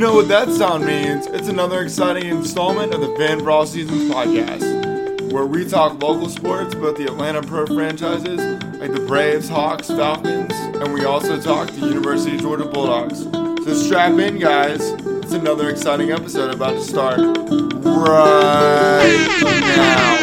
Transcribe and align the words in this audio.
know 0.00 0.14
what 0.14 0.28
that 0.28 0.50
sound 0.50 0.86
means. 0.86 1.26
It's 1.26 1.48
another 1.48 1.82
exciting 1.82 2.24
installment 2.24 2.94
of 2.94 3.02
the 3.02 3.14
Fan 3.16 3.40
for 3.40 3.50
All 3.50 3.66
Seasons 3.66 4.10
podcast, 4.10 5.30
where 5.30 5.44
we 5.44 5.68
talk 5.68 6.02
local 6.02 6.30
sports, 6.30 6.74
both 6.74 6.96
the 6.96 7.04
Atlanta 7.04 7.42
Pro 7.42 7.66
franchises, 7.66 8.40
like 8.80 8.94
the 8.94 9.04
Braves, 9.06 9.46
Hawks, 9.46 9.88
Falcons, 9.88 10.54
and 10.54 10.94
we 10.94 11.04
also 11.04 11.38
talk 11.38 11.68
the 11.72 11.86
University 11.86 12.36
of 12.36 12.40
Georgia 12.40 12.64
Bulldogs. 12.64 13.24
So 13.24 13.74
strap 13.74 14.18
in, 14.18 14.38
guys. 14.38 14.80
It's 14.80 15.32
another 15.32 15.68
exciting 15.68 16.12
episode 16.12 16.54
about 16.54 16.76
to 16.76 16.82
start 16.82 17.18
right 17.84 19.28
now. 19.66 20.16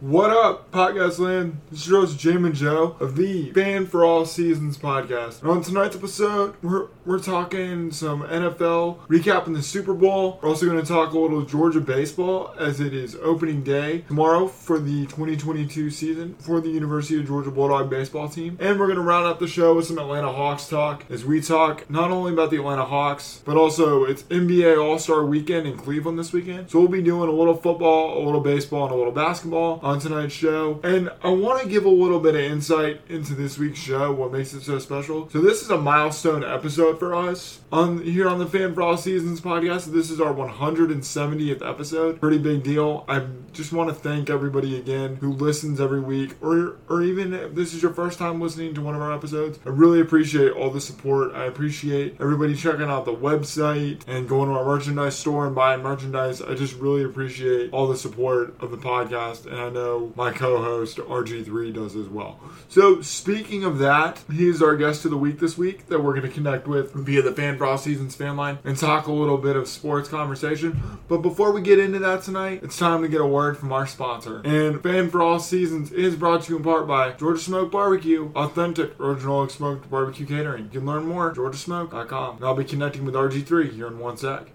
What 0.00 0.30
up, 0.32 0.69
podcast 0.70 1.18
land? 1.18 1.60
This 1.70 1.80
is 1.80 1.88
your 1.88 2.00
host, 2.00 2.16
Jamin 2.18 2.54
Joe 2.54 2.96
of 3.00 3.16
the 3.16 3.50
Fan 3.52 3.86
for 3.86 4.04
All 4.04 4.24
Seasons 4.24 4.78
podcast. 4.78 5.42
And 5.42 5.50
on 5.50 5.62
tonight's 5.62 5.96
episode, 5.96 6.54
we're, 6.62 6.86
we're 7.04 7.18
talking 7.18 7.90
some 7.90 8.22
NFL, 8.22 8.98
recapping 9.08 9.54
the 9.54 9.62
Super 9.62 9.94
Bowl. 9.94 10.38
We're 10.40 10.48
also 10.48 10.66
going 10.66 10.80
to 10.80 10.86
talk 10.86 11.12
a 11.12 11.18
little 11.18 11.42
Georgia 11.42 11.80
baseball 11.80 12.54
as 12.56 12.78
it 12.78 12.94
is 12.94 13.16
opening 13.16 13.64
day 13.64 14.02
tomorrow 14.06 14.46
for 14.46 14.78
the 14.78 15.06
2022 15.06 15.90
season 15.90 16.36
for 16.38 16.60
the 16.60 16.70
University 16.70 17.18
of 17.18 17.26
Georgia 17.26 17.50
Bulldog 17.50 17.90
baseball 17.90 18.28
team. 18.28 18.56
And 18.60 18.78
we're 18.78 18.86
going 18.86 18.96
to 18.96 19.02
round 19.02 19.26
out 19.26 19.40
the 19.40 19.48
show 19.48 19.74
with 19.74 19.86
some 19.86 19.98
Atlanta 19.98 20.32
Hawks 20.32 20.68
talk 20.68 21.04
as 21.10 21.24
we 21.24 21.40
talk 21.40 21.90
not 21.90 22.12
only 22.12 22.32
about 22.32 22.50
the 22.50 22.58
Atlanta 22.58 22.84
Hawks, 22.84 23.42
but 23.44 23.56
also 23.56 24.04
it's 24.04 24.22
NBA 24.24 24.80
All 24.80 24.98
Star 24.98 25.24
weekend 25.24 25.66
in 25.66 25.76
Cleveland 25.76 26.18
this 26.18 26.32
weekend. 26.32 26.70
So 26.70 26.78
we'll 26.78 26.88
be 26.88 27.02
doing 27.02 27.28
a 27.28 27.32
little 27.32 27.56
football, 27.56 28.22
a 28.22 28.24
little 28.24 28.40
baseball, 28.40 28.84
and 28.84 28.94
a 28.94 28.96
little 28.96 29.12
basketball 29.12 29.80
on 29.82 29.98
tonight's 29.98 30.34
show. 30.34 30.59
And 30.84 31.10
I 31.22 31.28
want 31.28 31.62
to 31.62 31.68
give 31.68 31.84
a 31.84 31.90
little 31.90 32.20
bit 32.20 32.34
of 32.34 32.40
insight 32.40 33.00
into 33.08 33.34
this 33.34 33.58
week's 33.58 33.78
show, 33.78 34.12
what 34.12 34.32
makes 34.32 34.52
it 34.52 34.62
so 34.62 34.78
special. 34.78 35.28
So 35.30 35.40
this 35.40 35.62
is 35.62 35.70
a 35.70 35.78
milestone 35.78 36.44
episode 36.44 36.98
for 36.98 37.14
us 37.14 37.60
on 37.72 38.02
here 38.02 38.28
on 38.28 38.38
the 38.38 38.46
Fan 38.46 38.74
for 38.74 38.82
All 38.82 38.96
Seasons 38.96 39.40
podcast. 39.40 39.86
This 39.86 40.10
is 40.10 40.20
our 40.20 40.34
170th 40.34 41.68
episode. 41.68 42.20
Pretty 42.20 42.38
big 42.38 42.62
deal. 42.62 43.04
I 43.08 43.26
just 43.52 43.72
want 43.72 43.88
to 43.88 43.94
thank 43.94 44.30
everybody 44.30 44.76
again 44.78 45.16
who 45.16 45.32
listens 45.32 45.80
every 45.80 46.00
week, 46.00 46.36
or 46.42 46.76
or 46.88 47.02
even 47.02 47.32
if 47.32 47.54
this 47.54 47.74
is 47.74 47.82
your 47.82 47.92
first 47.92 48.18
time 48.18 48.40
listening 48.40 48.74
to 48.74 48.82
one 48.82 48.94
of 48.94 49.02
our 49.02 49.12
episodes. 49.12 49.58
I 49.64 49.70
really 49.70 50.00
appreciate 50.00 50.52
all 50.52 50.70
the 50.70 50.80
support. 50.80 51.34
I 51.34 51.46
appreciate 51.46 52.16
everybody 52.20 52.54
checking 52.54 52.88
out 52.88 53.04
the 53.04 53.14
website 53.14 54.02
and 54.06 54.28
going 54.28 54.48
to 54.48 54.54
our 54.54 54.64
merchandise 54.64 55.16
store 55.16 55.46
and 55.46 55.54
buying 55.54 55.82
merchandise. 55.82 56.42
I 56.42 56.54
just 56.54 56.74
really 56.74 57.04
appreciate 57.04 57.72
all 57.72 57.86
the 57.88 57.96
support 57.96 58.54
of 58.60 58.70
the 58.70 58.76
podcast, 58.76 59.46
and 59.46 59.56
I 59.56 59.70
know 59.70 60.12
my 60.16 60.32
co-host 60.50 60.98
RG3 60.98 61.72
does 61.72 61.96
as 61.96 62.08
well. 62.08 62.40
So 62.68 63.00
speaking 63.02 63.64
of 63.64 63.78
that, 63.78 64.22
he's 64.32 64.62
our 64.62 64.76
guest 64.76 65.04
of 65.04 65.10
the 65.10 65.16
week 65.16 65.38
this 65.38 65.56
week 65.56 65.86
that 65.86 66.02
we're 66.02 66.14
going 66.14 66.28
to 66.28 66.34
connect 66.34 66.66
with 66.66 66.92
via 66.92 67.22
the 67.22 67.32
Fan 67.32 67.60
All 67.62 67.78
Seasons 67.78 68.16
fan 68.16 68.36
line 68.36 68.58
and 68.64 68.76
talk 68.76 69.06
a 69.06 69.12
little 69.12 69.38
bit 69.38 69.56
of 69.56 69.68
sports 69.68 70.08
conversation. 70.08 70.80
But 71.08 71.18
before 71.18 71.52
we 71.52 71.60
get 71.60 71.78
into 71.78 71.98
that 72.00 72.22
tonight, 72.22 72.60
it's 72.62 72.78
time 72.78 73.02
to 73.02 73.08
get 73.08 73.20
a 73.20 73.26
word 73.26 73.58
from 73.58 73.72
our 73.72 73.86
sponsor. 73.86 74.40
And 74.44 74.82
Fan 74.82 75.10
All 75.14 75.38
Seasons 75.38 75.92
is 75.92 76.16
brought 76.16 76.42
to 76.44 76.52
you 76.52 76.56
in 76.56 76.64
part 76.64 76.86
by 76.86 77.12
Georgia 77.12 77.40
Smoke 77.40 77.70
Barbecue, 77.70 78.32
authentic 78.34 78.98
original 78.98 79.48
smoked 79.48 79.90
barbecue 79.90 80.26
catering. 80.26 80.64
You 80.64 80.80
can 80.80 80.86
learn 80.86 81.06
more 81.06 81.30
at 81.30 81.36
georgiasmoke.com. 81.36 82.36
And 82.36 82.44
I'll 82.44 82.54
be 82.54 82.64
connecting 82.64 83.04
with 83.04 83.14
RG3 83.14 83.72
here 83.72 83.86
in 83.86 83.98
one 83.98 84.16
sec. 84.16 84.50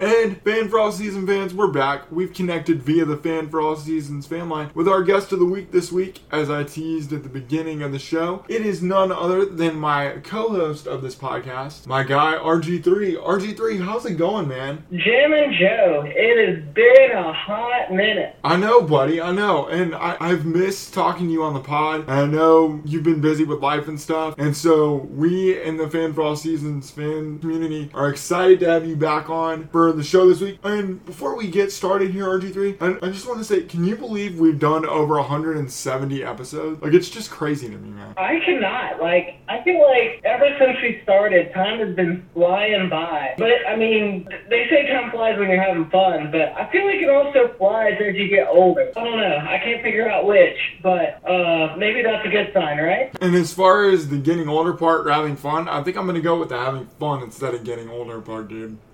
And 0.00 0.42
Fan 0.42 0.68
for 0.68 0.80
All 0.80 0.90
Season 0.90 1.24
fans, 1.28 1.54
we're 1.54 1.68
back. 1.68 2.10
We've 2.10 2.34
connected 2.34 2.82
via 2.82 3.04
the 3.04 3.16
Fan 3.16 3.48
for 3.48 3.60
All 3.60 3.76
Seasons 3.76 4.26
fan 4.26 4.48
line 4.48 4.70
with 4.74 4.88
our 4.88 5.04
guest 5.04 5.30
of 5.30 5.38
the 5.38 5.44
week 5.44 5.70
this 5.70 5.92
week, 5.92 6.22
as 6.32 6.50
I 6.50 6.64
teased 6.64 7.12
at 7.12 7.22
the 7.22 7.28
beginning 7.28 7.82
of 7.82 7.92
the 7.92 8.00
show. 8.00 8.44
It 8.48 8.66
is 8.66 8.82
none 8.82 9.12
other 9.12 9.44
than 9.44 9.76
my 9.76 10.18
co-host 10.24 10.88
of 10.88 11.02
this 11.02 11.14
podcast, 11.14 11.86
my 11.86 12.02
guy 12.02 12.34
RG3. 12.34 13.14
RG3, 13.16 13.84
how's 13.84 14.04
it 14.04 14.14
going, 14.14 14.48
man? 14.48 14.84
Jim 14.90 15.32
and 15.32 15.54
Joe, 15.54 16.02
it 16.04 16.48
has 16.48 16.74
been 16.74 17.12
a 17.16 17.32
hot 17.32 17.92
minute. 17.92 18.34
I 18.42 18.56
know, 18.56 18.82
buddy. 18.82 19.20
I 19.20 19.30
know, 19.30 19.68
and 19.68 19.94
I, 19.94 20.16
I've 20.18 20.44
missed 20.44 20.92
talking 20.92 21.26
to 21.26 21.32
you 21.32 21.44
on 21.44 21.54
the 21.54 21.60
pod. 21.60 22.00
And 22.00 22.10
I 22.10 22.26
know 22.26 22.80
you've 22.84 23.04
been 23.04 23.20
busy 23.20 23.44
with 23.44 23.60
life 23.60 23.86
and 23.86 24.00
stuff, 24.00 24.34
and 24.36 24.56
so 24.56 24.94
we 25.12 25.62
in 25.62 25.76
the 25.76 25.88
Fan 25.88 26.12
for 26.12 26.22
All 26.22 26.34
Seasons 26.34 26.90
fan 26.90 27.38
community 27.38 27.88
are 27.94 28.08
excited 28.08 28.58
to 28.60 28.66
have 28.68 28.84
you 28.84 28.96
back 28.96 29.30
on 29.30 29.68
for 29.68 29.91
the 29.96 30.02
show 30.02 30.28
this 30.28 30.40
week. 30.40 30.58
And 30.62 31.04
before 31.04 31.36
we 31.36 31.48
get 31.48 31.72
started 31.72 32.10
here, 32.10 32.24
RG3, 32.26 32.80
I, 32.80 33.06
I 33.06 33.10
just 33.10 33.26
want 33.26 33.38
to 33.38 33.44
say, 33.44 33.62
can 33.62 33.84
you 33.84 33.96
believe 33.96 34.38
we've 34.38 34.58
done 34.58 34.86
over 34.86 35.14
170 35.16 36.24
episodes? 36.24 36.82
Like, 36.82 36.94
it's 36.94 37.08
just 37.08 37.30
crazy 37.30 37.68
to 37.68 37.76
me, 37.76 37.90
man. 37.90 38.14
I 38.16 38.40
cannot. 38.44 39.00
Like, 39.00 39.40
I 39.48 39.62
feel 39.62 39.80
like 39.82 40.20
ever 40.24 40.56
since 40.58 40.78
we 40.82 41.00
started, 41.02 41.52
time 41.52 41.78
has 41.78 41.94
been 41.94 42.26
flying 42.34 42.88
by. 42.88 43.34
But, 43.38 43.66
I 43.68 43.76
mean, 43.76 44.28
they 44.48 44.66
say 44.70 44.86
time 44.88 45.10
flies 45.10 45.38
when 45.38 45.48
you're 45.48 45.62
having 45.62 45.88
fun, 45.90 46.30
but 46.30 46.52
I 46.56 46.70
feel 46.70 46.86
like 46.86 47.00
it 47.00 47.10
also 47.10 47.54
flies 47.58 47.94
as 48.00 48.14
you 48.14 48.28
get 48.28 48.48
older. 48.48 48.90
I 48.96 49.04
don't 49.04 49.18
know. 49.18 49.38
I 49.38 49.58
can't 49.58 49.82
figure 49.82 50.08
out 50.08 50.26
which, 50.26 50.56
but 50.82 51.22
uh, 51.28 51.76
maybe 51.76 52.02
that's 52.02 52.26
a 52.26 52.30
good 52.30 52.52
sign, 52.52 52.78
right? 52.78 53.16
And 53.20 53.34
as 53.34 53.52
far 53.52 53.88
as 53.88 54.08
the 54.08 54.18
getting 54.18 54.48
older 54.48 54.72
part 54.72 55.06
or 55.06 55.10
having 55.10 55.36
fun, 55.36 55.68
I 55.68 55.82
think 55.82 55.96
I'm 55.96 56.04
going 56.04 56.16
to 56.16 56.22
go 56.22 56.38
with 56.38 56.48
the 56.48 56.58
having 56.58 56.86
fun 56.98 57.22
instead 57.22 57.54
of 57.54 57.64
getting 57.64 57.88
older 57.88 58.20
part, 58.20 58.48
dude. 58.48 58.78